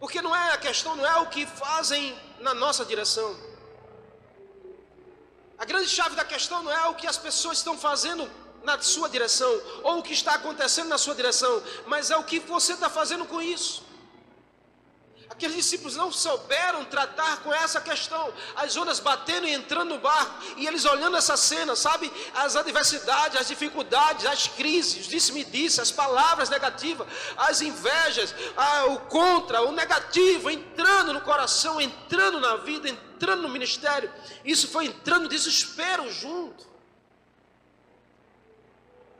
Porque 0.00 0.22
não 0.26 0.34
é 0.34 0.46
a 0.56 0.58
questão, 0.66 0.96
não 0.96 1.06
é 1.14 1.16
o 1.24 1.28
que 1.34 1.44
fazem 1.64 2.04
na 2.46 2.54
nossa 2.64 2.84
direção. 2.92 3.30
A 5.62 5.64
grande 5.70 5.88
chave 5.88 6.14
da 6.20 6.24
questão 6.34 6.62
não 6.62 6.72
é 6.80 6.84
o 6.88 6.94
que 6.94 7.08
as 7.12 7.18
pessoas 7.26 7.58
estão 7.58 7.76
fazendo 7.86 8.24
na 8.68 8.80
sua 8.82 9.08
direção, 9.08 9.50
ou 9.82 9.98
o 9.98 10.02
que 10.02 10.12
está 10.12 10.34
acontecendo 10.34 10.88
na 10.88 10.98
sua 10.98 11.14
direção, 11.14 11.62
mas 11.86 12.10
é 12.10 12.16
o 12.16 12.24
que 12.24 12.38
você 12.40 12.74
está 12.74 12.90
fazendo 12.90 13.24
com 13.24 13.40
isso. 13.40 13.88
Aqueles 15.30 15.56
discípulos 15.56 15.94
não 15.94 16.10
souberam 16.10 16.84
tratar 16.86 17.42
com 17.42 17.52
essa 17.52 17.80
questão. 17.80 18.32
As 18.56 18.76
ondas 18.76 18.98
batendo 18.98 19.46
e 19.46 19.52
entrando 19.52 19.90
no 19.90 19.98
barco. 19.98 20.34
E 20.56 20.66
eles 20.66 20.84
olhando 20.84 21.16
essa 21.16 21.36
cena, 21.36 21.76
sabe? 21.76 22.10
As 22.34 22.56
adversidades, 22.56 23.38
as 23.38 23.46
dificuldades, 23.46 24.26
as 24.26 24.48
crises, 24.48 25.06
disse-me 25.06 25.44
disse, 25.44 25.80
as 25.80 25.90
palavras 25.90 26.48
negativas, 26.48 27.06
as 27.36 27.60
invejas, 27.60 28.34
o 28.88 28.96
contra, 29.00 29.62
o 29.62 29.70
negativo, 29.70 30.50
entrando 30.50 31.12
no 31.12 31.20
coração, 31.20 31.80
entrando 31.80 32.40
na 32.40 32.56
vida, 32.56 32.88
entrando 32.88 33.42
no 33.42 33.48
ministério. 33.50 34.10
Isso 34.44 34.66
foi 34.66 34.86
entrando 34.86 35.28
desespero 35.28 36.10
junto. 36.10 36.67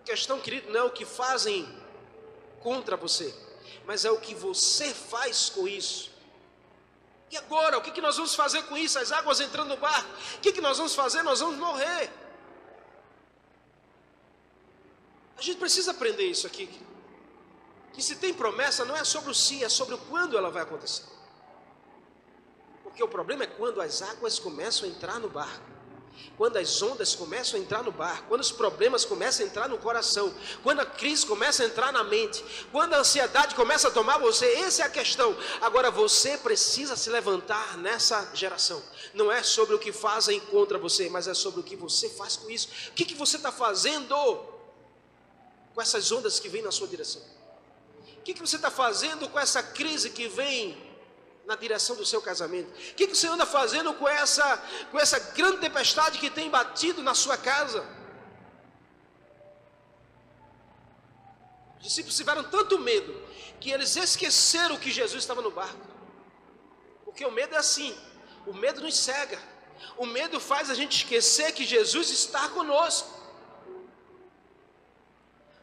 Questão, 0.09 0.41
querido, 0.41 0.71
não 0.73 0.81
é 0.81 0.85
o 0.85 0.91
que 0.91 1.05
fazem 1.05 1.59
contra 2.61 2.97
você 2.97 3.29
mas 3.89 4.05
é 4.05 4.11
o 4.11 4.21
que 4.21 4.35
você 4.35 4.93
faz 4.93 5.49
com 5.49 5.67
isso. 5.67 6.11
E 7.31 7.37
agora, 7.39 7.79
o 7.79 7.81
que, 7.81 8.03
nós 8.03 8.17
vamos 8.17 8.35
fazer 8.35 8.63
com 8.65 8.77
isso? 8.77 8.99
As 8.99 9.11
águas 9.11 9.41
entrando 9.41 9.69
no 9.69 9.79
barco, 9.79 10.11
o 10.37 10.41
que, 10.41 10.61
nós 10.61 10.77
vamos 10.77 10.95
fazer? 10.95 11.23
Nós 11.23 11.41
vamos 11.41 11.57
morrer. 11.57 12.11
A 15.39 15.41
gente 15.41 15.59
precisa 15.59 15.93
aprender 15.93 16.25
isso 16.25 16.47
aqui. 16.47 16.69
Que 17.95 18.03
se 18.03 18.17
tem 18.17 18.35
promessa, 18.35 18.85
não 18.85 18.95
é 18.95 19.05
sobre 19.05 19.31
o 19.31 19.35
se, 19.35 19.65
é 19.65 19.71
sobre 19.71 19.95
o 19.95 19.99
quando 19.99 20.37
ela 20.37 20.51
vai 20.51 20.65
acontecer. 20.65 21.05
Porque 22.83 23.03
o 23.03 23.09
problema 23.09 23.45
é 23.45 23.47
quando 23.47 23.81
as 23.81 24.03
águas 24.03 24.39
começam 24.39 24.87
a 24.87 24.93
entrar 24.93 25.19
no 25.19 25.31
barco 25.31 25.78
quando 26.37 26.57
as 26.57 26.81
ondas 26.81 27.15
começam 27.15 27.59
a 27.59 27.63
entrar 27.63 27.83
no 27.83 27.91
barco, 27.91 28.29
quando 28.29 28.41
os 28.41 28.53
problemas 28.53 29.05
começam 29.05 29.45
a 29.45 29.49
entrar 29.49 29.69
no 29.69 29.77
coração, 29.79 30.33
quando 30.63 30.81
a 30.81 30.87
crise 30.87 31.27
começa 31.27 31.63
a 31.63 31.67
entrar 31.67 31.93
na 31.93 32.05
mente, 32.05 32.45
quando 32.71 32.95
a 32.95 32.99
ansiedade 32.99 33.55
começa 33.55 33.89
a 33.89 33.91
tomar 33.91 34.19
você, 34.19 34.47
essa 34.55 34.83
é 34.83 34.87
a 34.87 34.91
questão. 34.91 35.37
Agora 35.61 35.91
você 35.91 36.39
precisa 36.39 36.97
se 36.97 37.11
levantar 37.11 37.77
nessa 37.79 38.31
geração. 38.35 38.83
Não 39.15 39.31
é 39.33 39.43
sobre 39.43 39.75
o 39.75 39.79
que 39.79 39.93
fazem 39.93 40.39
contra 40.41 40.79
você, 40.79 41.09
mas 41.09 41.27
é 41.27 41.35
sobre 41.35 41.61
o 41.61 41.65
que 41.65 41.77
você 41.77 42.09
faz 42.09 42.37
com 42.37 42.49
isso. 42.49 42.69
O 42.89 42.93
que, 42.93 43.05
que 43.05 43.15
você 43.15 43.37
está 43.37 43.51
fazendo 43.51 44.15
com 45.75 45.83
essas 45.83 46.11
ondas 46.13 46.39
que 46.39 46.49
vêm 46.49 46.63
na 46.63 46.71
sua 46.71 46.87
direção? 46.87 47.23
O 48.19 48.23
que, 48.23 48.35
que 48.35 48.41
você 48.41 48.57
está 48.57 48.71
fazendo 48.71 49.29
com 49.29 49.39
essa 49.39 49.63
crise 49.63 50.11
que 50.11 50.29
vem 50.29 50.88
na 51.49 51.57
direção 51.57 51.97
do 51.97 52.05
seu 52.05 52.21
casamento? 52.21 52.69
O 52.69 52.95
que, 52.95 53.07
que 53.07 53.17
você 53.17 53.27
anda 53.27 53.47
fazendo 53.47 53.95
com 53.95 54.07
essa, 54.07 54.63
com 54.91 54.99
essa 55.01 55.19
grande 55.19 55.59
tempestade 55.59 56.19
que 56.19 56.29
tem 56.29 56.51
batido 56.51 57.03
na 57.03 57.15
sua 57.15 57.39
casa? 57.39 57.81
Os 61.79 61.85
discípulos 61.85 62.17
tiveram 62.19 62.45
tanto 62.45 62.79
medo 62.79 63.13
que 63.59 63.71
eles 63.71 63.97
esqueceram 63.97 64.77
que 64.77 64.91
Jesus 64.91 65.23
estava 65.23 65.41
no 65.41 65.51
barco. 65.51 65.87
Porque 67.07 67.25
o 67.25 67.31
medo 67.31 67.55
é 67.55 67.59
assim: 67.59 67.97
o 68.47 68.53
medo 68.53 68.83
nos 68.83 68.99
cega, 68.99 69.41
o 69.97 70.05
medo 70.05 70.39
faz 70.39 70.69
a 70.69 70.75
gente 70.75 70.99
esquecer 70.99 71.53
que 71.53 71.65
Jesus 71.65 72.11
está 72.11 72.51
conosco. 72.51 73.17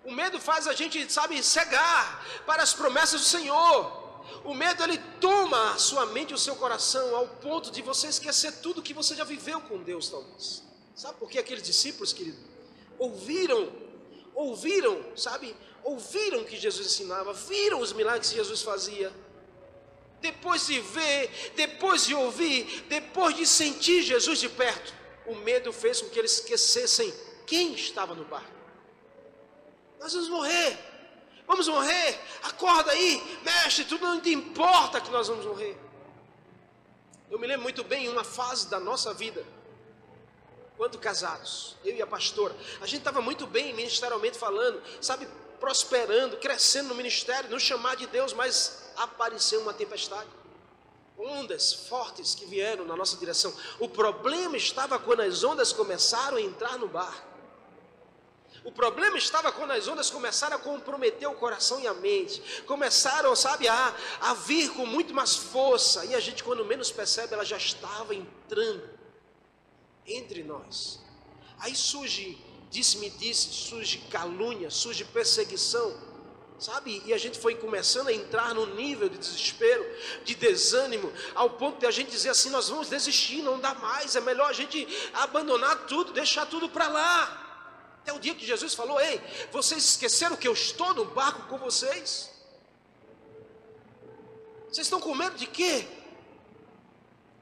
O 0.04 0.12
medo 0.12 0.39
faz 0.39 0.67
a 0.67 0.74
gente, 0.74 1.12
sabe, 1.12 1.43
cegar 1.43 2.26
para 2.48 2.63
as 2.63 2.74
promessas 2.74 3.21
do 3.21 3.28
Senhor. 3.28 4.05
O 4.45 4.53
medo 4.53 4.84
ele 4.84 4.99
toma 5.19 5.73
a 5.73 5.77
sua 5.79 6.05
mente 6.05 6.31
e 6.31 6.34
o 6.36 6.38
seu 6.38 6.55
coração 6.55 7.15
ao 7.15 7.27
ponto 7.27 7.71
de 7.71 7.81
você 7.81 8.08
esquecer 8.08 8.51
tudo 8.62 8.81
que 8.81 8.93
você 8.93 9.15
já 9.15 9.23
viveu 9.23 9.60
com 9.60 9.81
Deus, 9.81 10.08
talvez. 10.08 10.63
Sabe 10.95 11.17
por 11.17 11.29
que 11.29 11.39
aqueles 11.39 11.63
discípulos, 11.63 12.13
querido, 12.13 12.38
ouviram, 12.99 13.71
ouviram, 14.36 15.03
sabe? 15.15 15.55
Ouviram 15.84 16.43
que 16.43 16.58
Jesus 16.58 16.88
ensinava, 16.88 17.34
viram 17.34 17.79
os 17.79 17.91
milagres 17.91 18.29
que 18.29 18.36
Jesus 18.36 18.62
fazia. 18.62 19.12
Depois 20.21 20.67
de 20.67 20.79
ver, 20.79 21.51
depois 21.55 22.05
de 22.05 22.13
ouvir, 22.13 22.86
depois 22.88 23.36
de 23.36 23.47
sentir 23.47 24.03
Jesus 24.03 24.39
de 24.39 24.47
perto, 24.47 24.93
o 25.25 25.36
medo 25.36 25.73
fez 25.73 26.01
com 26.01 26.10
que 26.10 26.19
eles 26.19 26.34
esquecessem 26.34 27.12
quem 27.47 27.73
estava 27.73 28.13
no 28.13 28.25
barco. 28.25 28.53
Nós 29.99 30.13
vamos 30.13 30.29
morrer. 30.29 30.94
Vamos 31.47 31.67
morrer? 31.67 32.19
Acorda 32.43 32.91
aí, 32.91 33.39
mestre, 33.43 33.86
tudo 33.86 34.05
não 34.05 34.19
te 34.19 34.31
importa 34.31 34.99
que 34.99 35.12
nós 35.12 35.27
vamos 35.27 35.45
morrer. 35.45 35.77
Eu 37.29 37.39
me 37.39 37.47
lembro 37.47 37.63
muito 37.63 37.84
bem 37.84 38.10
uma 38.10 38.23
fase 38.23 38.67
da 38.67 38.79
nossa 38.79 39.13
vida, 39.13 39.45
quando 40.77 40.97
casados, 40.97 41.75
eu 41.84 41.95
e 41.95 42.01
a 42.01 42.08
pastora, 42.08 42.55
a 42.81 42.86
gente 42.86 42.99
estava 42.99 43.21
muito 43.21 43.47
bem 43.47 43.73
ministerialmente 43.73 44.38
falando, 44.38 44.81
sabe, 45.01 45.27
prosperando, 45.60 46.38
crescendo 46.38 46.89
no 46.89 46.95
ministério, 46.95 47.49
no 47.49 47.60
chamar 47.60 47.95
de 47.95 48.08
Deus, 48.08 48.34
mas 48.34 48.84
apareceu 48.97 49.62
uma 49.62 49.73
tempestade. 49.73 50.29
Ondas 51.17 51.73
fortes 51.73 52.36
que 52.36 52.45
vieram 52.45 52.84
na 52.84 52.95
nossa 52.95 53.15
direção. 53.15 53.53
O 53.79 53.88
problema 53.88 54.58
estava 54.58 54.99
quando 54.99 55.21
as 55.21 55.43
ondas 55.43 55.71
começaram 55.71 56.36
a 56.38 56.41
entrar 56.41 56.77
no 56.77 56.89
barco. 56.89 57.35
O 58.65 58.71
problema 58.71 59.15
estava 59.15 59.51
quando 59.51 59.71
as 59.71 59.88
ondas 59.88 60.10
começaram 60.10 60.56
a 60.56 60.60
comprometer 60.60 61.30
o 61.30 61.36
coração 61.36 61.80
e 61.80 61.86
a 61.86 61.93
mente, 61.93 62.41
começaram, 62.65 63.36
sabe, 63.36 63.67
a, 63.67 63.95
a 64.21 64.34
vir 64.34 64.71
com 64.71 64.88
muito 64.88 65.13
mais 65.13 65.36
força, 65.36 66.04
e 66.04 66.15
a 66.15 66.19
gente, 66.19 66.43
quando 66.43 66.65
menos 66.65 66.91
percebe, 66.91 67.36
ela 67.36 67.45
já 67.45 67.58
estava 67.58 68.15
entrando 68.15 68.89
entre 70.08 70.43
nós. 70.43 70.99
Aí 71.60 71.75
surge, 71.75 72.39
disse-me 72.71 73.12
disse, 73.12 73.54
surge 73.54 73.99
calúnia, 74.10 74.71
surge 74.71 75.06
perseguição, 75.06 75.95
sabe? 76.58 77.04
E 77.06 77.13
a 77.13 77.19
gente 77.19 77.38
foi 77.38 77.54
começando 77.54 78.08
a 78.08 78.13
entrar 78.13 78.56
no 78.56 78.65
nível 78.65 79.08
de 79.08 79.19
desespero, 79.19 79.86
de 80.23 80.34
desânimo, 80.34 81.13
ao 81.36 81.51
ponto 81.51 81.82
de 81.82 81.86
a 81.86 81.91
gente 81.91 82.10
dizer 82.10 82.30
assim: 82.30 82.49
nós 82.49 82.69
vamos 82.69 82.89
desistir, 82.89 83.43
não 83.43 83.60
dá 83.60 83.75
mais, 83.75 84.15
é 84.15 84.21
melhor 84.21 84.49
a 84.49 84.54
gente 84.54 84.88
abandonar 85.13 85.86
tudo, 85.86 86.13
deixar 86.13 86.47
tudo 86.47 86.67
para 86.67 86.88
lá. 86.88 87.44
Até 88.06 88.13
o 88.13 88.20
dia 88.20 88.36
que 88.36 88.46
Jesus 88.46 88.76
falou: 88.76 89.02
Ei, 89.02 89.20
vocês 89.52 89.84
esqueceram 89.84 90.36
que 90.36 90.48
eu 90.48 90.54
estou 90.54 90.94
no 90.94 91.06
barco 91.06 91.48
com 91.50 91.58
vocês? 91.58 92.30
Vocês 94.70 94.86
estão 94.86 95.02
com 95.02 95.15
medo 95.15 95.36
de 95.36 95.48
quê? 95.48 95.88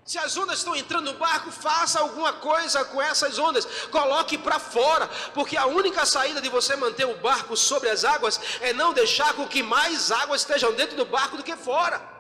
Se 0.06 0.18
as 0.18 0.38
ondas 0.38 0.60
estão 0.60 0.74
entrando 0.74 1.12
no 1.12 1.20
barco, 1.20 1.52
faça 1.52 2.00
alguma 2.00 2.32
coisa 2.32 2.86
com 2.86 3.02
essas 3.02 3.38
ondas, 3.38 3.66
coloque 3.92 4.38
para 4.38 4.58
fora, 4.58 5.10
porque 5.34 5.58
a 5.58 5.66
única 5.66 6.06
saída 6.06 6.40
de 6.40 6.48
você 6.48 6.78
manter 6.78 7.08
o 7.08 7.18
barco 7.18 7.58
sobre 7.58 7.90
as 7.90 8.06
águas 8.06 8.40
é 8.62 8.72
não 8.72 8.94
deixar 8.94 9.34
com 9.34 9.46
que 9.46 9.62
mais 9.62 10.12
águas 10.12 10.42
estejam 10.42 10.72
dentro 10.74 10.96
do 10.96 11.04
barco 11.04 11.36
do 11.36 11.44
que 11.44 11.58
fora. 11.58 12.13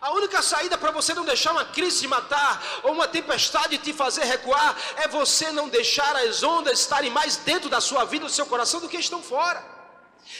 A 0.00 0.10
única 0.12 0.42
saída 0.42 0.76
para 0.76 0.90
você 0.90 1.14
não 1.14 1.24
deixar 1.24 1.52
uma 1.52 1.64
crise 1.64 2.00
te 2.00 2.08
matar 2.08 2.62
ou 2.82 2.92
uma 2.92 3.08
tempestade 3.08 3.78
te 3.78 3.92
fazer 3.92 4.24
recuar 4.24 4.76
é 4.96 5.08
você 5.08 5.50
não 5.50 5.68
deixar 5.68 6.14
as 6.16 6.42
ondas 6.42 6.80
estarem 6.80 7.10
mais 7.10 7.36
dentro 7.36 7.70
da 7.70 7.80
sua 7.80 8.04
vida, 8.04 8.26
do 8.26 8.30
seu 8.30 8.44
coração, 8.44 8.80
do 8.80 8.88
que 8.88 8.98
estão 8.98 9.22
fora. 9.22 9.64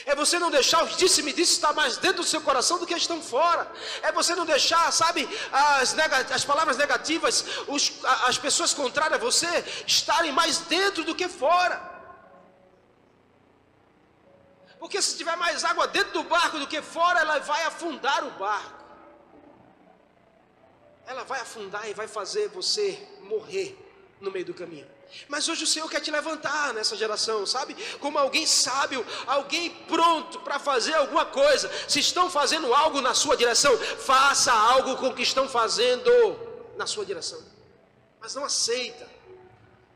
É 0.05 0.13
você 0.13 0.37
não 0.37 0.51
deixar 0.51 0.83
os 0.83 0.95
disse-me 0.97 1.33
disse 1.33 1.53
estar 1.53 1.73
mais 1.73 1.97
dentro 1.97 2.21
do 2.21 2.27
seu 2.27 2.41
coração 2.41 2.77
do 2.77 2.85
que 2.85 2.93
estão 2.93 3.21
fora. 3.21 3.71
É 4.03 4.11
você 4.11 4.35
não 4.35 4.45
deixar, 4.45 4.91
sabe, 4.91 5.27
as, 5.51 5.97
as 6.31 6.45
palavras 6.45 6.77
negativas, 6.77 7.43
os, 7.67 7.93
as 8.25 8.37
pessoas 8.37 8.73
contrárias 8.73 9.19
a 9.19 9.23
você 9.23 9.47
estarem 9.87 10.31
mais 10.31 10.59
dentro 10.59 11.03
do 11.03 11.15
que 11.15 11.27
fora. 11.27 11.81
Porque 14.77 15.01
se 15.01 15.17
tiver 15.17 15.35
mais 15.35 15.63
água 15.63 15.87
dentro 15.87 16.13
do 16.13 16.23
barco 16.23 16.59
do 16.59 16.67
que 16.67 16.81
fora, 16.81 17.21
ela 17.21 17.39
vai 17.39 17.63
afundar 17.63 18.23
o 18.23 18.31
barco 18.31 18.76
ela 21.07 21.23
vai 21.23 21.39
afundar 21.39 21.89
e 21.89 21.93
vai 21.93 22.07
fazer 22.07 22.49
você 22.49 22.99
morrer 23.21 23.77
no 24.19 24.29
meio 24.29 24.45
do 24.45 24.53
caminho. 24.53 24.87
Mas 25.29 25.47
hoje 25.47 25.63
o 25.63 25.67
Senhor 25.67 25.89
quer 25.89 26.01
te 26.01 26.11
levantar 26.11 26.73
nessa 26.73 26.95
geração, 26.97 27.45
sabe? 27.45 27.75
Como 27.99 28.19
alguém 28.19 28.45
sábio, 28.45 29.05
alguém 29.25 29.69
pronto 29.69 30.39
para 30.41 30.59
fazer 30.59 30.93
alguma 30.95 31.25
coisa. 31.25 31.71
Se 31.87 31.99
estão 31.99 32.29
fazendo 32.29 32.73
algo 32.73 32.99
na 32.99 33.13
sua 33.13 33.37
direção, 33.37 33.75
faça 33.77 34.51
algo 34.51 34.97
com 34.97 35.07
o 35.07 35.15
que 35.15 35.23
estão 35.23 35.47
fazendo 35.47 36.11
na 36.75 36.85
sua 36.85 37.05
direção. 37.05 37.41
Mas 38.19 38.35
não 38.35 38.43
aceita. 38.43 39.16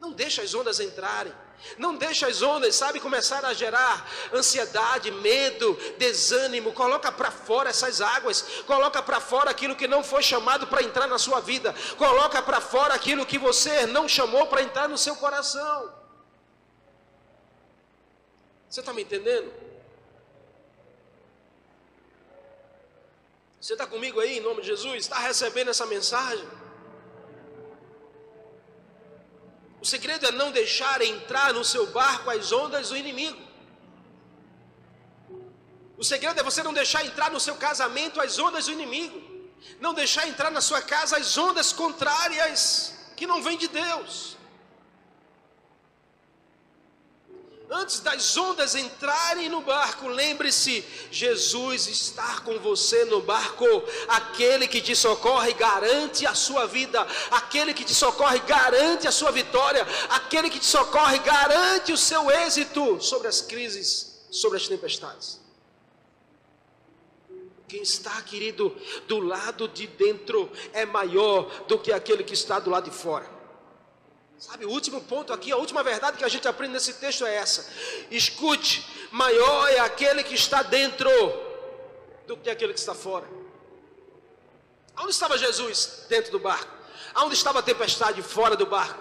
Não 0.01 0.11
deixa 0.11 0.41
as 0.41 0.51
ondas 0.55 0.79
entrarem. 0.79 1.31
Não 1.77 1.95
deixa 1.95 2.25
as 2.25 2.41
ondas, 2.41 2.75
sabe, 2.75 2.99
começar 2.99 3.45
a 3.45 3.53
gerar 3.53 4.09
ansiedade, 4.33 5.11
medo, 5.11 5.77
desânimo. 5.99 6.73
Coloca 6.73 7.11
para 7.11 7.29
fora 7.29 7.69
essas 7.69 8.01
águas. 8.01 8.41
Coloca 8.65 8.99
para 9.03 9.21
fora 9.21 9.51
aquilo 9.51 9.75
que 9.75 9.87
não 9.87 10.03
foi 10.03 10.23
chamado 10.23 10.65
para 10.65 10.81
entrar 10.81 11.05
na 11.05 11.19
sua 11.19 11.39
vida. 11.39 11.75
Coloca 11.99 12.41
para 12.41 12.59
fora 12.59 12.95
aquilo 12.95 13.27
que 13.27 13.37
você 13.37 13.85
não 13.85 14.09
chamou 14.09 14.47
para 14.47 14.63
entrar 14.63 14.89
no 14.89 14.97
seu 14.97 15.15
coração. 15.15 15.93
Você 18.67 18.79
está 18.79 18.91
me 18.91 19.03
entendendo? 19.03 19.53
Você 23.59 23.73
está 23.73 23.85
comigo 23.85 24.19
aí 24.19 24.39
em 24.39 24.41
nome 24.41 24.61
de 24.61 24.67
Jesus? 24.67 24.95
Está 24.95 25.19
recebendo 25.19 25.69
essa 25.69 25.85
mensagem? 25.85 26.47
O 29.81 29.85
segredo 29.85 30.27
é 30.27 30.31
não 30.31 30.51
deixar 30.51 31.01
entrar 31.01 31.53
no 31.53 31.65
seu 31.65 31.87
barco 31.87 32.29
as 32.29 32.51
ondas 32.51 32.89
do 32.89 32.97
inimigo. 32.97 33.41
O 35.97 36.03
segredo 36.03 36.39
é 36.39 36.43
você 36.43 36.61
não 36.61 36.73
deixar 36.73 37.03
entrar 37.03 37.31
no 37.31 37.39
seu 37.39 37.55
casamento 37.55 38.21
as 38.21 38.37
ondas 38.37 38.65
do 38.65 38.71
inimigo, 38.71 39.19
não 39.79 39.93
deixar 39.93 40.27
entrar 40.27 40.51
na 40.51 40.61
sua 40.61 40.81
casa 40.81 41.17
as 41.17 41.35
ondas 41.35 41.73
contrárias 41.73 42.93
que 43.15 43.25
não 43.25 43.41
vêm 43.41 43.57
de 43.57 43.67
Deus. 43.67 44.37
Antes 47.73 48.01
das 48.01 48.35
ondas 48.35 48.75
entrarem 48.75 49.47
no 49.47 49.61
barco, 49.61 50.09
lembre-se: 50.09 50.83
Jesus 51.09 51.87
está 51.87 52.41
com 52.41 52.59
você 52.59 53.05
no 53.05 53.21
barco. 53.21 53.65
Aquele 54.09 54.67
que 54.67 54.81
te 54.81 54.93
socorre 54.93 55.53
garante 55.53 56.27
a 56.27 56.35
sua 56.35 56.67
vida. 56.67 57.07
Aquele 57.31 57.73
que 57.73 57.85
te 57.85 57.95
socorre 57.95 58.39
garante 58.39 59.07
a 59.07 59.11
sua 59.11 59.31
vitória. 59.31 59.87
Aquele 60.09 60.49
que 60.49 60.59
te 60.59 60.65
socorre 60.65 61.19
garante 61.19 61.93
o 61.93 61.97
seu 61.97 62.29
êxito 62.29 63.01
sobre 63.01 63.29
as 63.29 63.41
crises, 63.41 64.21
sobre 64.29 64.57
as 64.57 64.67
tempestades. 64.67 65.39
Quem 67.69 67.83
está, 67.83 68.21
querido, 68.23 68.75
do 69.07 69.19
lado 69.19 69.69
de 69.69 69.87
dentro 69.87 70.51
é 70.73 70.85
maior 70.85 71.43
do 71.69 71.79
que 71.79 71.93
aquele 71.93 72.21
que 72.21 72.33
está 72.33 72.59
do 72.59 72.69
lado 72.69 72.89
de 72.89 72.97
fora. 72.97 73.40
Sabe, 74.41 74.65
o 74.65 74.71
último 74.71 74.99
ponto 75.01 75.31
aqui, 75.31 75.51
a 75.51 75.55
última 75.55 75.83
verdade 75.83 76.17
que 76.17 76.25
a 76.25 76.27
gente 76.27 76.47
aprende 76.47 76.73
nesse 76.73 76.93
texto 76.93 77.23
é 77.27 77.35
essa. 77.35 77.63
Escute, 78.09 78.83
maior 79.11 79.69
é 79.69 79.77
aquele 79.77 80.23
que 80.23 80.33
está 80.33 80.63
dentro 80.63 81.11
do 82.25 82.35
que 82.35 82.49
aquele 82.49 82.73
que 82.73 82.79
está 82.79 82.95
fora. 82.95 83.29
Aonde 84.95 85.11
estava 85.11 85.37
Jesus? 85.37 86.07
Dentro 86.09 86.31
do 86.31 86.39
barco. 86.39 86.75
Aonde 87.13 87.35
estava 87.35 87.59
a 87.59 87.61
tempestade? 87.61 88.23
Fora 88.23 88.55
do 88.55 88.65
barco. 88.65 88.99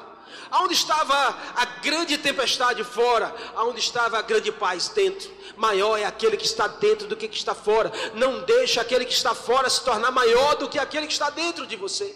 Aonde 0.51 0.75
estava 0.75 1.15
a 1.57 1.65
grande 1.81 2.19
tempestade 2.19 2.85
fora? 2.85 3.35
Aonde 3.55 3.81
estava 3.81 4.19
a 4.19 4.23
grande 4.23 4.53
paz 4.53 4.89
dentro? 4.89 5.31
Maior 5.57 5.97
é 5.97 6.05
aquele 6.05 6.37
que 6.37 6.45
está 6.45 6.67
dentro 6.67 7.09
do 7.09 7.17
que, 7.17 7.27
que 7.27 7.39
está 7.39 7.55
fora. 7.55 7.91
Não 8.13 8.45
deixe 8.45 8.79
aquele 8.79 9.07
que 9.07 9.15
está 9.15 9.35
fora 9.35 9.71
se 9.71 9.83
tornar 9.83 10.11
maior 10.11 10.57
do 10.57 10.69
que 10.69 10.79
aquele 10.79 11.07
que 11.07 11.15
está 11.15 11.31
dentro 11.31 11.67
de 11.67 11.77
você. 11.77 12.15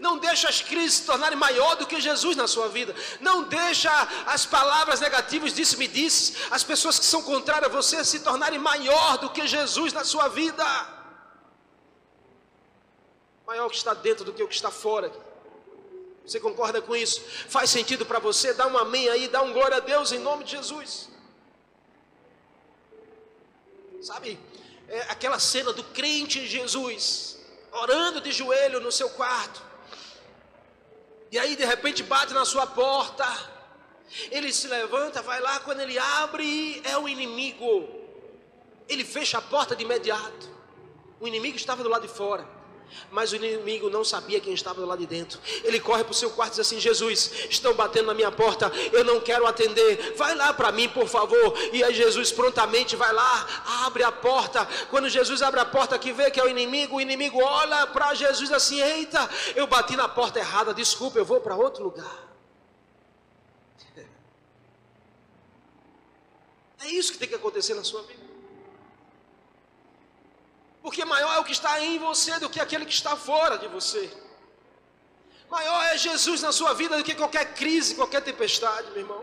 Não 0.00 0.18
deixa 0.18 0.48
as 0.48 0.62
crises 0.62 0.98
se 0.98 1.06
tornarem 1.06 1.36
maior 1.36 1.74
do 1.76 1.86
que 1.86 2.00
Jesus 2.00 2.36
na 2.36 2.46
sua 2.46 2.68
vida. 2.68 2.94
Não 3.20 3.44
deixa 3.44 3.90
as 4.26 4.46
palavras 4.46 5.00
negativas, 5.00 5.52
disse-me 5.52 5.88
disse, 5.88 6.36
as 6.50 6.62
pessoas 6.62 6.98
que 6.98 7.04
são 7.04 7.22
contrárias 7.22 7.70
a 7.70 7.74
você 7.74 8.04
se 8.04 8.20
tornarem 8.20 8.58
maior 8.58 9.18
do 9.18 9.30
que 9.30 9.46
Jesus 9.46 9.92
na 9.92 10.04
sua 10.04 10.28
vida. 10.28 10.64
Maior 13.46 13.66
o 13.66 13.70
que 13.70 13.76
está 13.76 13.94
dentro 13.94 14.24
do 14.24 14.32
que 14.32 14.42
o 14.42 14.48
que 14.48 14.54
está 14.54 14.70
fora. 14.70 15.10
Você 16.24 16.38
concorda 16.38 16.82
com 16.82 16.94
isso? 16.94 17.22
Faz 17.48 17.70
sentido 17.70 18.04
para 18.04 18.18
você? 18.18 18.52
Dá 18.52 18.66
um 18.66 18.76
amém 18.76 19.08
aí, 19.08 19.28
dá 19.28 19.40
um 19.40 19.52
glória 19.52 19.78
a 19.78 19.80
Deus 19.80 20.12
em 20.12 20.18
nome 20.18 20.44
de 20.44 20.50
Jesus. 20.50 21.08
Sabe, 24.02 24.38
é 24.88 25.00
aquela 25.08 25.38
cena 25.38 25.72
do 25.72 25.82
crente 25.82 26.38
em 26.38 26.46
Jesus, 26.46 27.38
orando 27.72 28.20
de 28.20 28.30
joelho 28.30 28.78
no 28.80 28.92
seu 28.92 29.10
quarto, 29.10 29.60
e 31.30 31.38
aí 31.38 31.56
de 31.56 31.64
repente 31.64 32.02
bate 32.02 32.32
na 32.32 32.44
sua 32.44 32.66
porta. 32.66 33.26
Ele 34.30 34.52
se 34.52 34.66
levanta, 34.66 35.20
vai 35.20 35.40
lá, 35.40 35.60
quando 35.60 35.80
ele 35.80 35.98
abre, 35.98 36.80
é 36.84 36.96
o 36.96 37.08
inimigo. 37.08 37.88
Ele 38.88 39.04
fecha 39.04 39.38
a 39.38 39.42
porta 39.42 39.76
de 39.76 39.84
imediato. 39.84 40.48
O 41.20 41.28
inimigo 41.28 41.56
estava 41.56 41.82
do 41.82 41.88
lado 41.88 42.06
de 42.06 42.14
fora. 42.14 42.57
Mas 43.10 43.32
o 43.32 43.36
inimigo 43.36 43.90
não 43.90 44.04
sabia 44.04 44.40
quem 44.40 44.52
estava 44.52 44.84
lado 44.84 44.98
de 44.98 45.06
dentro. 45.06 45.40
Ele 45.64 45.78
corre 45.80 46.04
para 46.04 46.12
o 46.12 46.14
seu 46.14 46.30
quarto 46.30 46.52
e 46.52 46.56
diz 46.56 46.60
assim: 46.60 46.80
Jesus, 46.80 47.32
estão 47.50 47.74
batendo 47.74 48.06
na 48.06 48.14
minha 48.14 48.30
porta, 48.30 48.70
eu 48.92 49.04
não 49.04 49.20
quero 49.20 49.46
atender. 49.46 50.14
Vai 50.16 50.34
lá 50.34 50.52
para 50.52 50.72
mim, 50.72 50.88
por 50.88 51.08
favor. 51.08 51.54
E 51.72 51.82
aí 51.84 51.94
Jesus 51.94 52.32
prontamente 52.32 52.96
vai 52.96 53.12
lá, 53.12 53.46
abre 53.84 54.02
a 54.02 54.12
porta. 54.12 54.66
Quando 54.90 55.08
Jesus 55.08 55.42
abre 55.42 55.60
a 55.60 55.64
porta, 55.64 55.98
que 55.98 56.12
vê 56.12 56.30
que 56.30 56.40
é 56.40 56.44
o 56.44 56.48
inimigo, 56.48 56.96
o 56.96 57.00
inimigo 57.00 57.38
olha 57.42 57.86
para 57.86 58.14
Jesus 58.14 58.52
assim: 58.52 58.80
Eita, 58.80 59.28
eu 59.54 59.66
bati 59.66 59.96
na 59.96 60.08
porta 60.08 60.38
errada, 60.38 60.72
desculpa, 60.74 61.18
eu 61.18 61.24
vou 61.24 61.40
para 61.40 61.56
outro 61.56 61.84
lugar. 61.84 62.28
É 66.80 66.86
isso 66.86 67.10
que 67.12 67.18
tem 67.18 67.28
que 67.28 67.34
acontecer 67.34 67.74
na 67.74 67.82
sua 67.82 68.02
vida. 68.02 68.27
Porque 70.88 71.04
maior 71.04 71.34
é 71.34 71.38
o 71.38 71.44
que 71.44 71.52
está 71.52 71.78
em 71.82 71.98
você 71.98 72.38
do 72.38 72.48
que 72.48 72.58
aquele 72.58 72.86
que 72.86 72.94
está 72.94 73.14
fora 73.14 73.58
de 73.58 73.68
você. 73.68 74.10
Maior 75.50 75.84
é 75.84 75.98
Jesus 75.98 76.40
na 76.40 76.50
sua 76.50 76.72
vida 76.72 76.96
do 76.96 77.04
que 77.04 77.14
qualquer 77.14 77.52
crise, 77.52 77.94
qualquer 77.94 78.22
tempestade, 78.22 78.90
meu 78.92 79.00
irmão. 79.00 79.22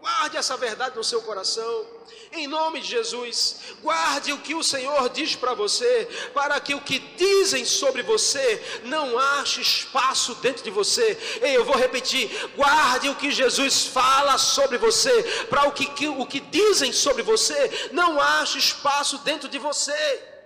Guarde 0.00 0.36
essa 0.36 0.56
verdade 0.56 0.96
no 0.96 1.04
seu 1.04 1.22
coração, 1.22 1.86
em 2.32 2.48
nome 2.48 2.80
de 2.80 2.88
Jesus. 2.88 3.60
Guarde 3.80 4.32
o 4.32 4.38
que 4.38 4.56
o 4.56 4.64
Senhor 4.64 5.08
diz 5.10 5.36
para 5.36 5.54
você, 5.54 6.08
para 6.34 6.58
que 6.58 6.74
o 6.74 6.80
que 6.80 6.98
dizem 6.98 7.64
sobre 7.64 8.02
você 8.02 8.80
não 8.82 9.16
ache 9.16 9.60
espaço 9.60 10.34
dentro 10.46 10.64
de 10.64 10.70
você. 10.72 11.16
Ei, 11.40 11.56
eu 11.56 11.64
vou 11.64 11.76
repetir: 11.76 12.28
guarde 12.56 13.08
o 13.08 13.14
que 13.14 13.30
Jesus 13.30 13.84
fala 13.84 14.36
sobre 14.36 14.78
você, 14.78 15.46
para 15.48 15.68
o 15.68 15.70
que, 15.70 15.86
que, 15.86 16.08
o 16.08 16.26
que 16.26 16.40
dizem 16.40 16.92
sobre 16.92 17.22
você 17.22 17.88
não 17.92 18.20
ache 18.20 18.58
espaço 18.58 19.18
dentro 19.18 19.48
de 19.48 19.60
você. 19.60 20.37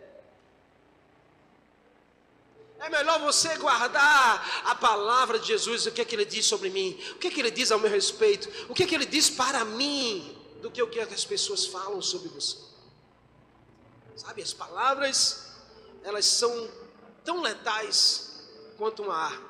É 2.83 2.88
melhor 2.88 3.21
você 3.21 3.57
guardar 3.59 4.64
a 4.66 4.75
palavra 4.75 5.38
de 5.38 5.47
Jesus, 5.47 5.87
o 5.87 5.92
que 5.92 6.01
é 6.01 6.05
que 6.05 6.16
ele 6.16 6.25
diz 6.25 6.45
sobre 6.45 6.68
mim, 6.68 7.01
o 7.12 7.14
que 7.14 7.29
é 7.29 7.31
que 7.31 7.38
ele 7.38 7.53
diz 7.53 7.71
ao 7.71 7.79
meu 7.79 7.88
respeito, 7.88 8.49
o 8.68 8.75
que 8.75 8.83
é 8.83 8.87
que 8.88 8.95
ele 8.97 9.07
diz 9.07 9.31
para 9.31 9.64
mim, 9.64 10.37
do 10.61 10.68
que 10.68 10.83
o 10.83 10.90
que 10.90 10.99
as 10.99 11.25
pessoas 11.25 11.64
falam 11.64 12.03
sobre 12.03 12.29
você. 12.29 12.57
Sabe, 14.16 14.42
as 14.42 14.53
palavras, 14.53 15.53
elas 16.03 16.25
são 16.27 16.68
tão 17.25 17.40
letais 17.40 18.49
quanto 18.77 19.05
uma 19.05 19.14
arma. 19.14 19.49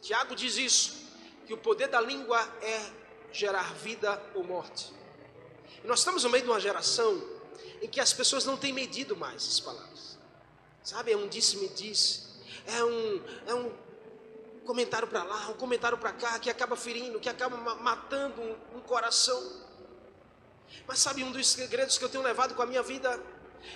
Tiago 0.00 0.36
diz 0.36 0.56
isso, 0.56 0.92
que 1.44 1.52
o 1.52 1.58
poder 1.58 1.88
da 1.88 2.00
língua 2.00 2.40
é 2.62 2.88
gerar 3.32 3.74
vida 3.74 4.22
ou 4.36 4.44
morte. 4.44 4.92
E 5.82 5.88
nós 5.88 5.98
estamos 5.98 6.22
no 6.22 6.30
meio 6.30 6.44
de 6.44 6.50
uma 6.50 6.60
geração 6.60 7.20
em 7.82 7.88
que 7.88 7.98
as 7.98 8.12
pessoas 8.12 8.44
não 8.44 8.56
têm 8.56 8.72
medido 8.72 9.16
mais 9.16 9.44
as 9.44 9.58
palavras. 9.58 10.16
Sabe, 10.84 11.10
é 11.10 11.16
um 11.16 11.26
disse-me 11.26 11.68
disse 11.70 12.27
é 12.68 12.84
um, 12.84 13.22
é 13.46 13.54
um 13.54 13.72
comentário 14.66 15.08
para 15.08 15.22
lá, 15.22 15.48
um 15.48 15.54
comentário 15.54 15.96
para 15.96 16.12
cá, 16.12 16.38
que 16.38 16.50
acaba 16.50 16.76
ferindo, 16.76 17.18
que 17.18 17.28
acaba 17.28 17.56
matando 17.56 18.40
um, 18.42 18.76
um 18.76 18.80
coração. 18.80 19.66
Mas 20.86 20.98
sabe, 20.98 21.24
um 21.24 21.32
dos 21.32 21.48
segredos 21.48 21.96
que 21.96 22.04
eu 22.04 22.08
tenho 22.08 22.22
levado 22.22 22.54
com 22.54 22.62
a 22.62 22.66
minha 22.66 22.82
vida 22.82 23.20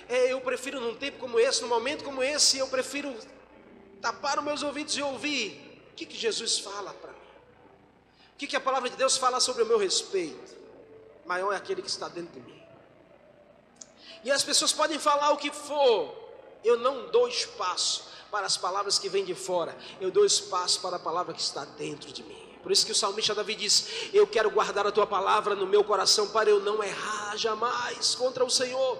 é 0.07 0.31
eu 0.31 0.39
prefiro 0.39 0.79
num 0.79 0.95
tempo 0.95 1.17
como 1.17 1.39
esse, 1.39 1.61
num 1.61 1.67
momento 1.67 2.03
como 2.03 2.21
esse, 2.21 2.59
eu 2.59 2.67
prefiro 2.67 3.13
tapar 3.99 4.37
os 4.37 4.45
meus 4.45 4.61
ouvidos 4.61 4.95
e 4.95 5.01
ouvir 5.01 5.81
o 5.91 5.95
que, 5.95 6.05
que 6.05 6.15
Jesus 6.15 6.59
fala 6.59 6.93
para 6.93 7.11
mim. 7.11 7.17
O 8.33 8.37
que, 8.37 8.47
que 8.47 8.55
a 8.55 8.61
palavra 8.61 8.89
de 8.89 8.95
Deus 8.95 9.17
fala 9.17 9.39
sobre 9.39 9.63
o 9.63 9.65
meu 9.65 9.79
respeito. 9.79 10.55
Maior 11.25 11.51
é 11.53 11.55
aquele 11.55 11.81
que 11.81 11.89
está 11.89 12.07
dentro 12.07 12.39
de 12.39 12.41
mim. 12.41 12.63
E 14.23 14.31
as 14.31 14.43
pessoas 14.43 14.71
podem 14.71 14.99
falar 14.99 15.31
o 15.31 15.37
que 15.37 15.51
for, 15.51 16.15
eu 16.63 16.77
não 16.77 17.09
dou 17.09 17.27
espaço 17.27 18.13
para 18.33 18.47
as 18.47 18.57
palavras 18.57 18.97
que 18.97 19.07
vêm 19.07 19.23
de 19.23 19.35
fora, 19.35 19.77
eu 20.01 20.09
dou 20.09 20.25
espaço 20.25 20.81
para 20.81 20.95
a 20.95 20.99
palavra 20.99 21.35
que 21.35 21.39
está 21.39 21.65
dentro 21.65 22.11
de 22.11 22.23
mim. 22.23 22.57
Por 22.63 22.71
isso 22.71 22.83
que 22.83 22.91
o 22.91 22.95
salmista 22.95 23.35
Davi 23.35 23.53
diz: 23.53 24.09
Eu 24.11 24.25
quero 24.25 24.49
guardar 24.49 24.87
a 24.87 24.91
tua 24.91 25.05
palavra 25.05 25.53
no 25.53 25.67
meu 25.67 25.83
coração 25.83 26.27
para 26.29 26.49
eu 26.49 26.59
não 26.59 26.83
errar 26.83 27.37
jamais 27.37 28.15
contra 28.15 28.43
o 28.43 28.49
Senhor. 28.49 28.97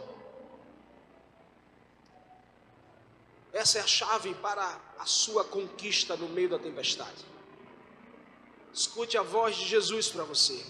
Essa 3.52 3.80
é 3.80 3.82
a 3.82 3.88
chave 3.88 4.36
para 4.36 4.80
a 5.00 5.06
sua 5.08 5.44
conquista 5.44 6.16
no 6.16 6.30
meio 6.30 6.50
da 6.50 6.60
tempestade. 6.60 7.26
Escute 8.72 9.18
a 9.18 9.24
voz 9.24 9.56
de 9.56 9.66
Jesus 9.66 10.10
para 10.10 10.26
você. 10.26 10.64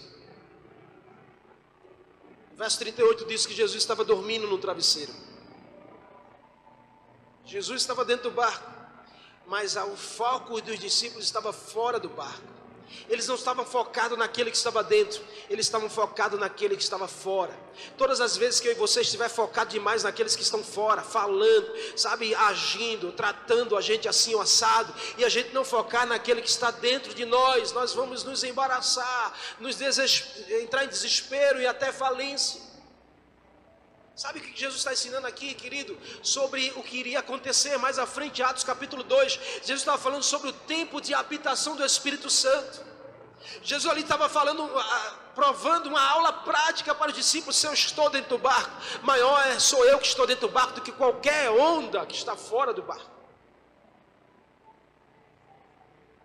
Verso 2.56 2.78
38 2.78 3.26
diz 3.26 3.44
que 3.44 3.52
Jesus 3.52 3.82
estava 3.82 4.02
dormindo 4.04 4.46
no 4.46 4.56
travesseiro. 4.56 5.12
Jesus 7.44 7.82
estava 7.82 8.04
dentro 8.04 8.30
do 8.30 8.34
barco, 8.34 8.70
mas 9.46 9.76
o 9.76 9.96
foco 9.96 10.60
dos 10.60 10.78
discípulos 10.78 11.24
estava 11.24 11.52
fora 11.52 12.00
do 12.00 12.08
barco. 12.08 12.54
Eles 13.08 13.26
não 13.26 13.34
estavam 13.34 13.64
focados 13.64 14.16
naquele 14.16 14.50
que 14.50 14.56
estava 14.56 14.82
dentro, 14.82 15.22
eles 15.50 15.66
estavam 15.66 15.90
focados 15.90 16.38
naquele 16.38 16.76
que 16.76 16.82
estava 16.82 17.08
fora. 17.08 17.52
Todas 17.98 18.20
as 18.20 18.36
vezes 18.36 18.60
que 18.60 18.68
eu 18.68 18.72
e 18.72 18.76
você 18.76 19.00
estiver 19.00 19.28
focado 19.28 19.70
demais 19.70 20.02
naqueles 20.02 20.36
que 20.36 20.42
estão 20.42 20.62
fora, 20.62 21.02
falando, 21.02 21.72
sabe, 21.96 22.34
agindo, 22.34 23.12
tratando 23.12 23.76
a 23.76 23.80
gente 23.80 24.08
assim 24.08 24.38
assado, 24.40 24.94
e 25.18 25.24
a 25.24 25.28
gente 25.28 25.52
não 25.52 25.64
focar 25.64 26.06
naquele 26.06 26.40
que 26.40 26.48
está 26.48 26.70
dentro 26.70 27.12
de 27.14 27.24
nós, 27.24 27.72
nós 27.72 27.92
vamos 27.92 28.22
nos 28.22 28.44
embaraçar, 28.44 29.34
nos 29.58 29.80
entrar 29.80 30.84
em 30.84 30.88
desespero 30.88 31.60
e 31.60 31.66
até 31.66 31.92
falência. 31.92 32.63
Sabe 34.16 34.38
o 34.38 34.42
que 34.42 34.58
Jesus 34.58 34.78
está 34.78 34.92
ensinando 34.92 35.26
aqui, 35.26 35.54
querido? 35.54 35.98
Sobre 36.22 36.72
o 36.76 36.82
que 36.84 36.96
iria 36.98 37.18
acontecer 37.18 37.76
mais 37.78 37.98
à 37.98 38.06
frente, 38.06 38.42
Atos 38.44 38.62
capítulo 38.62 39.02
2. 39.02 39.32
Jesus 39.62 39.80
estava 39.80 39.98
falando 39.98 40.22
sobre 40.22 40.50
o 40.50 40.52
tempo 40.52 41.00
de 41.00 41.12
habitação 41.12 41.74
do 41.74 41.84
Espírito 41.84 42.30
Santo. 42.30 42.80
Jesus 43.62 43.90
ali 43.90 44.02
estava 44.02 44.28
falando, 44.28 44.70
provando 45.34 45.88
uma 45.88 46.00
aula 46.00 46.32
prática 46.32 46.94
para 46.94 47.10
os 47.10 47.16
discípulos: 47.16 47.56
se 47.56 47.66
eu 47.66 47.72
estou 47.72 48.08
dentro 48.08 48.30
do 48.30 48.38
barco, 48.38 48.70
maior 49.02 49.60
sou 49.60 49.84
eu 49.84 49.98
que 49.98 50.06
estou 50.06 50.26
dentro 50.28 50.46
do 50.46 50.52
barco 50.52 50.74
do 50.74 50.80
que 50.80 50.92
qualquer 50.92 51.50
onda 51.50 52.06
que 52.06 52.14
está 52.14 52.36
fora 52.36 52.72
do 52.72 52.82
barco. 52.82 53.13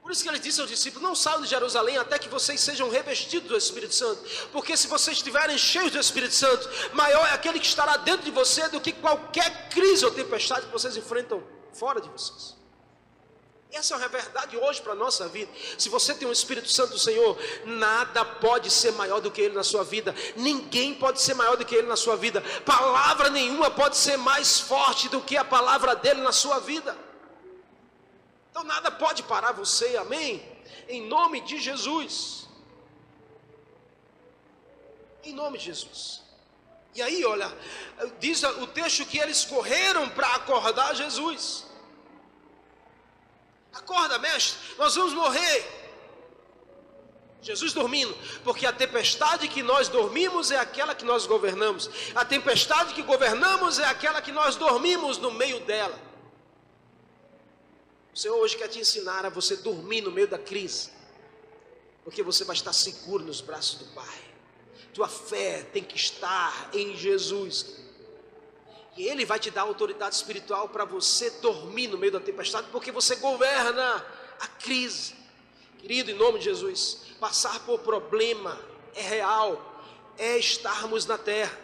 Por 0.09 0.13
isso 0.13 0.23
que 0.23 0.29
ele 0.29 0.39
disse 0.39 0.59
aos 0.59 0.67
discípulos: 0.67 1.07
Não 1.07 1.13
saiam 1.13 1.39
de 1.39 1.47
Jerusalém 1.47 1.95
até 1.95 2.17
que 2.17 2.27
vocês 2.27 2.59
sejam 2.59 2.89
revestidos 2.89 3.47
do 3.47 3.55
Espírito 3.55 3.93
Santo. 3.93 4.19
Porque 4.51 4.75
se 4.75 4.87
vocês 4.87 5.17
estiverem 5.17 5.55
cheios 5.55 5.91
do 5.91 5.99
Espírito 5.99 6.33
Santo, 6.33 6.67
maior 6.93 7.27
é 7.27 7.33
aquele 7.33 7.59
que 7.59 7.67
estará 7.67 7.95
dentro 7.95 8.23
de 8.25 8.31
você 8.31 8.67
do 8.69 8.81
que 8.81 8.91
qualquer 8.91 9.69
crise 9.69 10.03
ou 10.03 10.09
tempestade 10.09 10.65
que 10.65 10.71
vocês 10.71 10.97
enfrentam 10.97 11.43
fora 11.73 12.01
de 12.01 12.09
vocês. 12.09 12.57
Essa 13.71 13.93
é 13.93 13.97
uma 13.97 14.07
verdade 14.07 14.57
hoje 14.57 14.81
para 14.81 14.93
a 14.93 14.95
nossa 14.95 15.27
vida. 15.27 15.51
Se 15.77 15.89
você 15.89 16.15
tem 16.15 16.27
o 16.27 16.31
Espírito 16.31 16.71
Santo 16.71 16.93
do 16.93 16.99
Senhor, 16.99 17.37
nada 17.63 18.25
pode 18.25 18.71
ser 18.71 18.93
maior 18.93 19.21
do 19.21 19.29
que 19.29 19.39
Ele 19.39 19.53
na 19.53 19.63
sua 19.63 19.83
vida. 19.83 20.15
Ninguém 20.35 20.95
pode 20.95 21.21
ser 21.21 21.35
maior 21.35 21.55
do 21.55 21.63
que 21.63 21.75
Ele 21.75 21.85
na 21.87 21.95
sua 21.95 22.15
vida. 22.15 22.41
Palavra 22.65 23.29
nenhuma 23.29 23.69
pode 23.69 23.95
ser 23.95 24.17
mais 24.17 24.59
forte 24.59 25.07
do 25.07 25.21
que 25.21 25.37
a 25.37 25.45
palavra 25.45 25.95
dele 25.95 26.21
na 26.21 26.31
sua 26.31 26.57
vida. 26.57 26.97
Então 28.59 28.67
nada 28.67 28.91
pode 28.91 29.23
parar 29.23 29.53
você, 29.53 29.95
amém? 29.95 30.45
Em 30.89 31.01
nome 31.07 31.39
de 31.39 31.57
Jesus. 31.59 32.45
Em 35.23 35.33
nome 35.33 35.57
de 35.57 35.63
Jesus. 35.63 36.21
E 36.93 37.01
aí, 37.01 37.23
olha, 37.23 37.49
diz 38.19 38.43
o 38.43 38.67
texto 38.67 39.05
que 39.05 39.17
eles 39.17 39.45
correram 39.45 40.09
para 40.09 40.35
acordar 40.35 40.93
Jesus. 40.93 41.67
Acorda, 43.71 44.19
mestre, 44.19 44.59
nós 44.77 44.93
vamos 44.93 45.13
morrer. 45.13 45.79
Jesus 47.41 47.71
dormindo, 47.71 48.13
porque 48.43 48.65
a 48.65 48.73
tempestade 48.73 49.47
que 49.47 49.63
nós 49.63 49.87
dormimos 49.87 50.51
é 50.51 50.57
aquela 50.57 50.93
que 50.93 51.05
nós 51.05 51.25
governamos, 51.25 51.89
a 52.13 52.25
tempestade 52.25 52.93
que 52.93 53.03
governamos 53.03 53.79
é 53.79 53.85
aquela 53.85 54.21
que 54.21 54.33
nós 54.33 54.57
dormimos 54.57 55.17
no 55.17 55.31
meio 55.31 55.61
dela. 55.61 56.08
O 58.13 58.17
Senhor 58.17 58.37
hoje 58.37 58.57
quer 58.57 58.67
te 58.67 58.79
ensinar 58.79 59.25
a 59.25 59.29
você 59.29 59.55
dormir 59.57 60.01
no 60.01 60.11
meio 60.11 60.27
da 60.27 60.37
crise, 60.37 60.89
porque 62.03 62.23
você 62.23 62.43
vai 62.43 62.55
estar 62.55 62.73
seguro 62.73 63.23
nos 63.23 63.41
braços 63.41 63.79
do 63.79 63.85
Pai. 63.93 64.19
Tua 64.93 65.07
fé 65.07 65.63
tem 65.71 65.83
que 65.83 65.95
estar 65.95 66.71
em 66.73 66.97
Jesus. 66.97 67.77
E 68.97 69.07
Ele 69.07 69.25
vai 69.25 69.39
te 69.39 69.51
dar 69.51 69.61
autoridade 69.61 70.15
espiritual 70.15 70.69
para 70.69 70.83
você 70.83 71.29
dormir 71.29 71.87
no 71.87 71.97
meio 71.97 72.11
da 72.11 72.19
tempestade, 72.19 72.67
porque 72.71 72.91
você 72.91 73.15
governa 73.15 74.05
a 74.39 74.47
crise. 74.47 75.15
Querido, 75.77 76.11
em 76.11 76.15
nome 76.15 76.39
de 76.39 76.45
Jesus, 76.45 77.01
passar 77.19 77.59
por 77.61 77.79
problema 77.79 78.59
é 78.95 79.01
real, 79.01 79.83
é 80.17 80.37
estarmos 80.37 81.05
na 81.05 81.17
terra. 81.17 81.57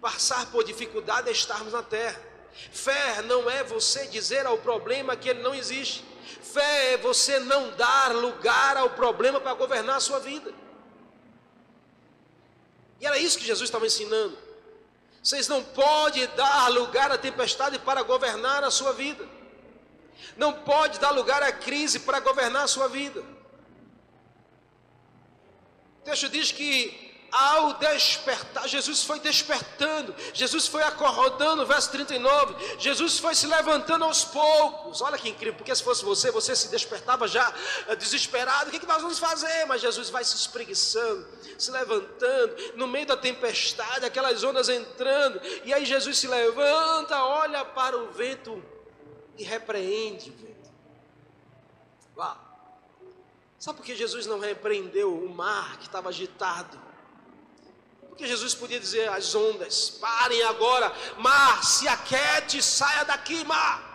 Passar 0.00 0.50
por 0.50 0.64
dificuldade 0.64 1.28
é 1.28 1.32
estarmos 1.32 1.72
na 1.72 1.82
terra. 1.82 2.31
Fé 2.52 3.22
não 3.22 3.48
é 3.48 3.64
você 3.64 4.06
dizer 4.06 4.46
ao 4.46 4.58
problema 4.58 5.16
que 5.16 5.28
ele 5.28 5.42
não 5.42 5.54
existe. 5.54 6.04
Fé 6.42 6.94
é 6.94 6.96
você 6.96 7.38
não 7.38 7.70
dar 7.70 8.14
lugar 8.14 8.76
ao 8.76 8.90
problema 8.90 9.40
para 9.40 9.54
governar 9.54 9.96
a 9.96 10.00
sua 10.00 10.18
vida. 10.18 10.52
E 13.00 13.06
era 13.06 13.18
isso 13.18 13.38
que 13.38 13.44
Jesus 13.44 13.68
estava 13.68 13.86
ensinando. 13.86 14.38
Vocês 15.22 15.48
não 15.48 15.62
podem 15.62 16.26
dar 16.36 16.68
lugar 16.68 17.10
à 17.10 17.18
tempestade 17.18 17.78
para 17.78 18.02
governar 18.02 18.62
a 18.64 18.70
sua 18.70 18.92
vida. 18.92 19.26
Não 20.36 20.52
pode 20.52 20.98
dar 20.98 21.10
lugar 21.10 21.42
à 21.42 21.52
crise 21.52 22.00
para 22.00 22.20
governar 22.20 22.64
a 22.64 22.68
sua 22.68 22.88
vida. 22.88 23.20
O 26.00 26.04
texto 26.04 26.28
diz 26.28 26.50
que 26.50 27.11
ao 27.32 27.72
despertar, 27.74 28.68
Jesus 28.68 29.04
foi 29.04 29.18
despertando, 29.18 30.14
Jesus 30.34 30.66
foi 30.66 30.82
acordando, 30.82 31.64
verso 31.64 31.90
39, 31.90 32.78
Jesus 32.78 33.18
foi 33.18 33.34
se 33.34 33.46
levantando 33.46 34.04
aos 34.04 34.22
poucos. 34.22 35.00
Olha 35.00 35.16
que 35.16 35.30
incrível, 35.30 35.54
porque 35.54 35.74
se 35.74 35.82
fosse 35.82 36.04
você, 36.04 36.30
você 36.30 36.54
se 36.54 36.68
despertava 36.68 37.26
já 37.26 37.50
eh, 37.88 37.96
desesperado. 37.96 38.68
O 38.68 38.70
que, 38.70 38.78
que 38.78 38.86
nós 38.86 39.00
vamos 39.00 39.18
fazer? 39.18 39.64
Mas 39.64 39.80
Jesus 39.80 40.10
vai 40.10 40.22
se 40.22 40.36
espreguiçando, 40.36 41.26
se 41.58 41.70
levantando, 41.70 42.54
no 42.76 42.86
meio 42.86 43.06
da 43.06 43.16
tempestade, 43.16 44.04
aquelas 44.04 44.44
ondas 44.44 44.68
entrando, 44.68 45.40
e 45.64 45.72
aí 45.72 45.86
Jesus 45.86 46.18
se 46.18 46.28
levanta, 46.28 47.24
olha 47.24 47.64
para 47.64 47.96
o 47.96 48.10
vento 48.10 48.62
e 49.38 49.42
repreende 49.42 50.28
o 50.28 50.34
vento. 50.34 50.70
Uau. 52.14 52.36
Sabe 53.58 53.78
por 53.78 53.86
que 53.86 53.96
Jesus 53.96 54.26
não 54.26 54.38
repreendeu 54.38 55.16
o 55.16 55.30
mar 55.30 55.78
que 55.78 55.86
estava 55.86 56.10
agitado? 56.10 56.91
Porque 58.12 58.26
Jesus 58.26 58.54
podia 58.54 58.78
dizer 58.78 59.08
às 59.08 59.34
ondas: 59.34 59.88
parem 59.88 60.42
agora, 60.42 60.94
mar, 61.16 61.64
se 61.64 61.88
aquete, 61.88 62.62
saia 62.62 63.04
daqui, 63.04 63.42
mar. 63.44 63.90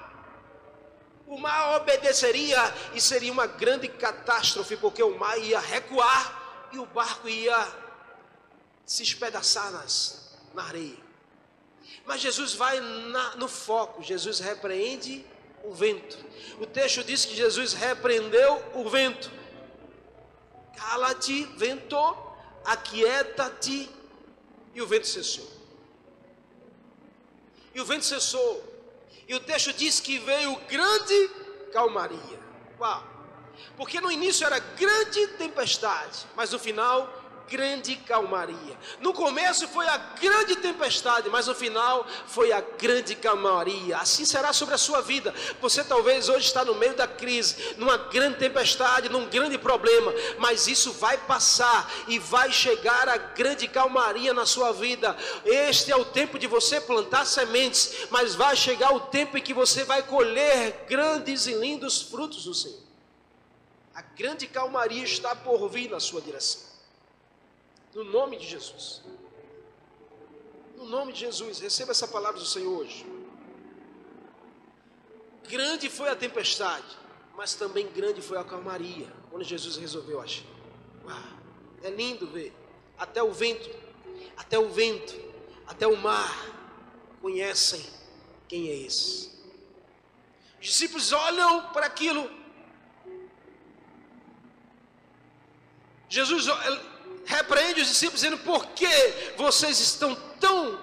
O 1.28 1.38
mar 1.38 1.78
obedeceria 1.78 2.58
e 2.96 3.00
seria 3.00 3.32
uma 3.32 3.46
grande 3.46 3.88
catástrofe, 3.88 4.76
porque 4.76 5.04
o 5.04 5.16
mar 5.20 5.38
ia 5.38 5.60
recuar 5.60 6.68
e 6.72 6.80
o 6.80 6.86
barco 6.88 7.30
ia 7.30 7.68
se 8.84 9.04
espedaçar 9.04 9.72
nas, 9.72 10.36
na 10.52 10.64
areia. 10.64 10.98
Mas 12.04 12.20
Jesus 12.20 12.56
vai 12.56 12.80
na, 12.80 13.36
no 13.36 13.48
foco, 13.48 14.02
Jesus 14.02 14.40
repreende 14.40 15.24
o 15.64 15.74
vento. 15.74 16.18
O 16.60 16.66
texto 16.66 17.04
diz 17.04 17.24
que 17.24 17.36
Jesus 17.36 17.74
repreendeu 17.74 18.64
o 18.74 18.90
vento. 18.90 19.30
Cala-te, 20.76 21.44
vento, 21.56 22.18
aquieta-te 22.66 23.96
e 24.78 24.82
o 24.82 24.86
vento 24.86 25.08
cessou. 25.08 25.50
E 27.74 27.82
o 27.82 27.86
vento 27.86 28.06
cessou. 28.06 28.64
E 29.28 29.34
o 29.34 29.40
texto 29.40 29.74
diz 29.74 30.00
que 30.00 30.20
veio 30.20 30.56
grande 30.70 31.32
calmaria. 31.74 32.40
Uau! 32.80 33.04
Porque 33.76 34.00
no 34.00 34.12
início 34.12 34.46
era 34.46 34.60
grande 34.60 35.26
tempestade, 35.30 36.28
mas 36.36 36.52
no 36.52 36.60
final 36.60 37.17
grande 37.50 37.96
calmaria. 37.96 38.78
No 39.00 39.14
começo 39.14 39.68
foi 39.68 39.88
a 39.88 39.98
grande 39.98 40.56
tempestade, 40.58 41.30
mas 41.30 41.48
no 41.48 41.56
final 41.56 42.06
foi 42.28 42.52
a 42.52 42.62
grande 42.62 43.16
calmaria. 43.16 43.98
Assim 43.98 44.26
será 44.26 44.54
sobre 44.54 44.76
a 44.76 44.78
sua 44.78 45.02
vida. 45.02 45.34
Você 45.62 45.84
talvez 45.84 46.30
hoje 46.30 46.46
está 46.46 46.64
no 46.64 46.76
meio 46.76 46.96
da 46.96 47.08
crise, 47.08 47.76
numa 47.78 47.98
grande 47.98 48.38
tempestade, 48.38 49.10
num 49.10 49.28
grande 49.28 49.58
problema, 49.58 50.14
mas 50.38 50.68
isso 50.68 50.92
vai 50.94 51.18
passar 51.18 51.92
e 52.08 52.20
vai 52.20 52.52
chegar 52.52 53.08
a 53.10 53.18
grande 53.18 53.68
calmaria 53.68 54.34
na 54.34 54.46
sua 54.46 54.72
vida. 54.72 55.16
Este 55.46 55.92
é 55.92 55.96
o 55.96 56.06
tempo 56.06 56.38
de 56.38 56.48
você 56.48 56.80
plantar 56.80 57.26
sementes, 57.26 58.08
mas 58.10 58.36
vai 58.36 58.56
chegar 58.56 58.94
o 58.94 59.00
tempo 59.00 59.38
em 59.38 59.42
que 59.42 59.54
você 59.54 59.84
vai 59.84 60.04
colher 60.04 60.86
grandes 60.88 61.48
e 61.48 61.54
lindos 61.54 62.02
frutos 62.02 62.44
do 62.44 62.54
Senhor. 62.54 62.88
A 63.96 64.02
grande 64.02 64.46
calmaria 64.46 65.04
está 65.04 65.36
por 65.36 65.68
vir 65.70 65.90
na 65.90 66.00
sua 66.00 66.22
direção. 66.22 66.67
No 67.98 68.04
nome 68.04 68.38
de 68.38 68.48
Jesus. 68.48 69.02
No 70.76 70.86
nome 70.86 71.14
de 71.14 71.22
Jesus, 71.22 71.58
receba 71.58 71.90
essa 71.90 72.08
palavra 72.08 72.40
do 72.40 72.46
Senhor 72.46 72.82
hoje. 72.82 73.04
Grande 75.50 75.90
foi 75.90 76.08
a 76.08 76.16
tempestade, 76.16 76.86
mas 77.36 77.56
também 77.56 77.88
grande 77.88 78.22
foi 78.22 78.38
a 78.38 78.44
calmaria, 78.44 79.12
quando 79.32 79.44
Jesus 79.44 79.78
resolveu 79.78 80.22
agir. 80.22 80.46
Uau, 81.04 81.18
é 81.82 81.90
lindo 81.90 82.28
ver. 82.28 82.54
Até 83.00 83.24
o 83.24 83.32
vento, 83.32 83.68
até 84.38 84.60
o 84.60 84.70
vento, 84.70 85.20
até 85.66 85.88
o 85.88 85.98
mar 85.98 86.54
conhecem 87.20 87.84
quem 88.48 88.70
é 88.70 88.76
esse. 88.76 89.32
Os 90.62 90.68
discípulos 90.68 91.12
olham 91.12 91.74
para 91.74 91.88
aquilo. 91.88 92.30
Jesus 96.08 96.48
repreende 97.28 97.82
os 97.82 97.88
discípulos, 97.88 98.22
dizendo: 98.22 98.40
Por 98.40 98.66
que 98.68 98.88
vocês 99.38 99.80
estão 99.80 100.16
tão 100.40 100.80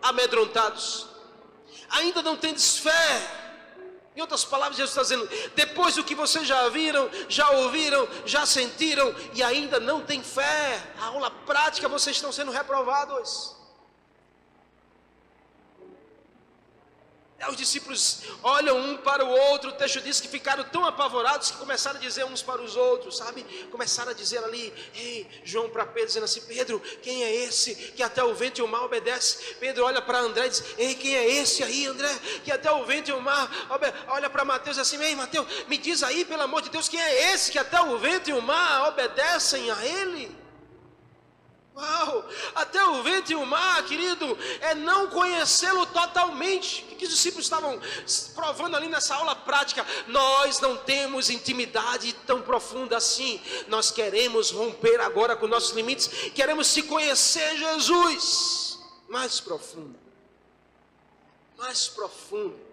amedrontados? 0.00 1.06
Ainda 1.90 2.22
não 2.22 2.36
tendes 2.36 2.78
fé. 2.78 3.34
Em 4.16 4.20
outras 4.20 4.44
palavras, 4.44 4.76
Jesus 4.76 4.90
está 4.90 5.02
dizendo: 5.02 5.28
depois 5.54 5.96
do 5.96 6.04
que 6.04 6.14
vocês 6.14 6.46
já 6.46 6.68
viram, 6.68 7.10
já 7.28 7.50
ouviram, 7.50 8.08
já 8.24 8.46
sentiram 8.46 9.14
e 9.34 9.42
ainda 9.42 9.78
não 9.78 10.00
têm 10.00 10.22
fé, 10.22 10.82
a 11.00 11.06
aula 11.06 11.30
prática 11.30 11.88
vocês 11.88 12.16
estão 12.16 12.32
sendo 12.32 12.50
reprovados. 12.50 13.57
Os 17.48 17.56
discípulos 17.56 18.20
olham 18.42 18.78
um 18.78 18.96
para 18.96 19.24
o 19.24 19.28
outro, 19.28 19.70
o 19.70 19.72
texto 19.72 20.00
diz 20.00 20.20
que 20.20 20.28
ficaram 20.28 20.64
tão 20.64 20.84
apavorados 20.84 21.50
que 21.50 21.56
começaram 21.56 21.98
a 21.98 22.00
dizer 22.00 22.24
uns 22.24 22.42
para 22.42 22.60
os 22.60 22.76
outros, 22.76 23.16
sabe? 23.16 23.42
Começaram 23.70 24.10
a 24.10 24.14
dizer 24.14 24.42
ali, 24.44 24.72
ei, 24.94 25.26
João 25.44 25.68
para 25.70 25.86
Pedro, 25.86 26.08
dizendo 26.08 26.24
assim: 26.24 26.42
Pedro, 26.42 26.80
quem 27.02 27.24
é 27.24 27.34
esse 27.34 27.74
que 27.74 28.02
até 28.02 28.22
o 28.22 28.34
vento 28.34 28.58
e 28.58 28.62
o 28.62 28.68
mar 28.68 28.84
obedece? 28.84 29.54
Pedro 29.54 29.84
olha 29.84 30.02
para 30.02 30.18
André 30.18 30.46
e 30.46 30.50
diz: 30.50 30.64
Ei, 30.76 30.94
quem 30.94 31.16
é 31.16 31.26
esse 31.26 31.62
aí, 31.64 31.86
André, 31.86 32.14
que 32.44 32.52
até 32.52 32.70
o 32.70 32.84
vento 32.84 33.10
e 33.10 33.12
o 33.12 33.20
mar 33.20 33.50
olha 34.08 34.28
para 34.28 34.44
Mateus 34.44 34.78
assim: 34.78 35.02
Ei, 35.02 35.14
Mateus, 35.14 35.46
me 35.68 35.78
diz 35.78 36.02
aí, 36.02 36.24
pelo 36.24 36.42
amor 36.42 36.62
de 36.62 36.70
Deus, 36.70 36.88
quem 36.88 37.00
é 37.00 37.32
esse 37.32 37.50
que 37.50 37.58
até 37.58 37.80
o 37.80 37.98
vento 37.98 38.28
e 38.28 38.32
o 38.32 38.42
mar 38.42 38.88
obedecem 38.88 39.70
a 39.70 39.86
ele? 39.86 40.47
Uau! 41.78 42.28
Até 42.56 42.84
o 42.84 43.02
vento 43.04 43.30
e 43.30 43.36
o 43.36 43.46
mar, 43.46 43.84
querido, 43.84 44.36
é 44.60 44.74
não 44.74 45.06
conhecê-lo 45.06 45.86
totalmente. 45.86 46.84
O 46.90 46.96
que 46.96 47.04
os 47.04 47.10
discípulos 47.10 47.46
estavam 47.46 47.80
provando 48.34 48.76
ali 48.76 48.88
nessa 48.88 49.14
aula 49.14 49.36
prática? 49.36 49.86
Nós 50.08 50.58
não 50.58 50.76
temos 50.76 51.30
intimidade 51.30 52.12
tão 52.26 52.42
profunda 52.42 52.96
assim. 52.96 53.40
Nós 53.68 53.92
queremos 53.92 54.50
romper 54.50 55.00
agora 55.00 55.36
com 55.36 55.46
nossos 55.46 55.70
limites. 55.70 56.08
Queremos 56.34 56.66
se 56.66 56.82
conhecer 56.82 57.56
Jesus 57.56 58.80
mais 59.08 59.38
profundo. 59.38 59.96
Mais 61.56 61.86
profundo. 61.86 62.67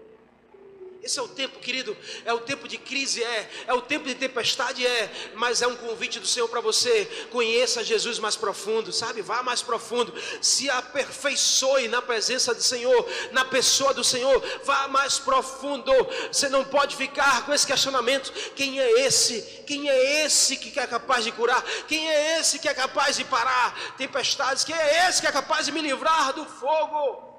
Esse 1.05 1.19
é 1.19 1.21
o 1.21 1.27
tempo, 1.27 1.59
querido, 1.59 1.95
é 2.25 2.33
o 2.33 2.39
tempo 2.39 2.67
de 2.67 2.79
crise, 2.79 3.23
é, 3.23 3.49
é 3.67 3.73
o 3.75 3.79
tempo 3.79 4.07
de 4.07 4.15
tempestade, 4.15 4.83
é, 4.83 5.31
mas 5.35 5.61
é 5.61 5.67
um 5.67 5.75
convite 5.75 6.19
do 6.19 6.25
Senhor 6.25 6.47
para 6.49 6.59
você. 6.59 7.05
Conheça 7.31 7.83
Jesus 7.83 8.17
mais 8.17 8.35
profundo, 8.35 8.91
sabe? 8.91 9.21
Vá 9.21 9.43
mais 9.43 9.61
profundo, 9.61 10.11
se 10.41 10.67
aperfeiçoe 10.67 11.87
na 11.89 12.01
presença 12.01 12.55
do 12.55 12.61
Senhor, 12.63 13.07
na 13.31 13.45
pessoa 13.45 13.93
do 13.93 14.03
Senhor, 14.03 14.43
vá 14.63 14.87
mais 14.87 15.19
profundo. 15.19 15.91
Você 16.31 16.49
não 16.49 16.65
pode 16.65 16.95
ficar 16.95 17.45
com 17.45 17.53
esse 17.53 17.67
questionamento: 17.67 18.33
quem 18.55 18.79
é 18.79 19.05
esse? 19.05 19.43
Quem 19.67 19.87
é 19.87 20.25
esse 20.25 20.57
que 20.57 20.79
é 20.79 20.87
capaz 20.87 21.23
de 21.23 21.31
curar? 21.31 21.63
Quem 21.87 22.09
é 22.09 22.39
esse 22.39 22.57
que 22.57 22.67
é 22.67 22.73
capaz 22.73 23.15
de 23.15 23.25
parar 23.25 23.95
tempestades? 23.95 24.63
Quem 24.63 24.75
é 24.75 25.07
esse 25.07 25.21
que 25.21 25.27
é 25.27 25.31
capaz 25.31 25.67
de 25.67 25.71
me 25.71 25.81
livrar 25.81 26.33
do 26.33 26.45
fogo? 26.45 27.31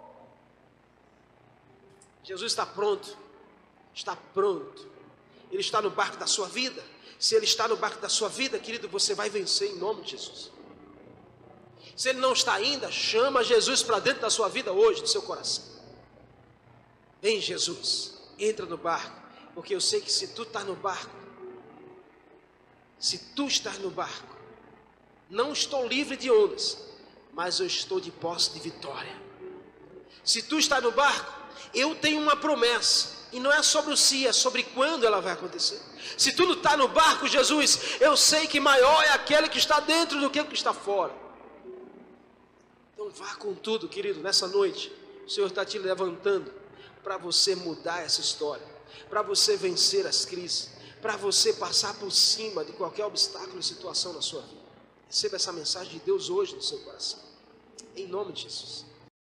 Jesus 2.22 2.52
está 2.52 2.64
pronto 2.64 3.25
está 3.96 4.14
pronto. 4.14 4.86
Ele 5.50 5.60
está 5.60 5.80
no 5.80 5.90
barco 5.90 6.18
da 6.18 6.26
sua 6.26 6.46
vida. 6.46 6.84
Se 7.18 7.34
ele 7.34 7.46
está 7.46 7.66
no 7.66 7.76
barco 7.76 8.00
da 8.00 8.10
sua 8.10 8.28
vida, 8.28 8.58
querido, 8.58 8.88
você 8.88 9.14
vai 9.14 9.30
vencer 9.30 9.70
em 9.70 9.76
nome 9.76 10.02
de 10.02 10.10
Jesus. 10.10 10.52
Se 11.96 12.10
ele 12.10 12.20
não 12.20 12.34
está 12.34 12.52
ainda, 12.52 12.92
chama 12.92 13.42
Jesus 13.42 13.82
para 13.82 13.98
dentro 13.98 14.20
da 14.20 14.28
sua 14.28 14.50
vida 14.50 14.70
hoje, 14.70 15.00
do 15.00 15.08
seu 15.08 15.22
coração. 15.22 15.64
Vem, 17.22 17.40
Jesus, 17.40 18.12
entra 18.38 18.66
no 18.66 18.76
barco, 18.76 19.18
porque 19.54 19.74
eu 19.74 19.80
sei 19.80 20.02
que 20.02 20.12
se 20.12 20.28
tu 20.28 20.42
está 20.42 20.62
no 20.62 20.76
barco, 20.76 21.16
se 22.98 23.16
tu 23.34 23.46
estás 23.46 23.78
no 23.78 23.90
barco, 23.90 24.36
não 25.30 25.54
estou 25.54 25.88
livre 25.88 26.18
de 26.18 26.30
ondas, 26.30 26.76
mas 27.32 27.60
eu 27.60 27.66
estou 27.66 27.98
de 27.98 28.10
posse 28.10 28.52
de 28.52 28.60
vitória. 28.60 29.16
Se 30.22 30.42
tu 30.42 30.58
está 30.58 30.82
no 30.82 30.92
barco, 30.92 31.32
eu 31.72 31.94
tenho 31.94 32.20
uma 32.20 32.36
promessa 32.36 33.15
e 33.36 33.40
não 33.40 33.52
é 33.52 33.62
sobre 33.62 33.92
o 33.92 33.96
se, 33.98 34.26
é 34.26 34.32
sobre 34.32 34.62
quando 34.62 35.04
ela 35.04 35.20
vai 35.20 35.34
acontecer. 35.34 35.78
Se 36.16 36.32
tudo 36.32 36.54
está 36.54 36.74
no 36.74 36.88
barco, 36.88 37.28
Jesus, 37.28 37.78
eu 38.00 38.16
sei 38.16 38.46
que 38.46 38.58
maior 38.58 39.04
é 39.04 39.10
aquele 39.10 39.46
que 39.46 39.58
está 39.58 39.78
dentro 39.78 40.18
do 40.18 40.30
que 40.30 40.40
o 40.40 40.46
que 40.46 40.54
está 40.54 40.72
fora. 40.72 41.14
Então 42.94 43.10
vá 43.10 43.34
com 43.34 43.54
tudo, 43.54 43.90
querido, 43.90 44.20
nessa 44.20 44.48
noite. 44.48 44.90
O 45.26 45.28
Senhor 45.28 45.48
está 45.48 45.66
te 45.66 45.78
levantando 45.78 46.50
para 47.04 47.18
você 47.18 47.54
mudar 47.54 48.00
essa 48.00 48.22
história, 48.22 48.66
para 49.10 49.20
você 49.20 49.54
vencer 49.54 50.06
as 50.06 50.24
crises, 50.24 50.70
para 51.02 51.18
você 51.18 51.52
passar 51.52 51.92
por 51.96 52.10
cima 52.10 52.64
de 52.64 52.72
qualquer 52.72 53.04
obstáculo 53.04 53.60
e 53.60 53.62
situação 53.62 54.14
na 54.14 54.22
sua 54.22 54.40
vida. 54.40 54.62
Receba 55.08 55.36
essa 55.36 55.52
mensagem 55.52 55.92
de 55.92 55.98
Deus 55.98 56.30
hoje 56.30 56.56
no 56.56 56.62
seu 56.62 56.78
coração. 56.78 57.20
Em 57.94 58.06
nome 58.06 58.32
de 58.32 58.44
Jesus. 58.44 58.86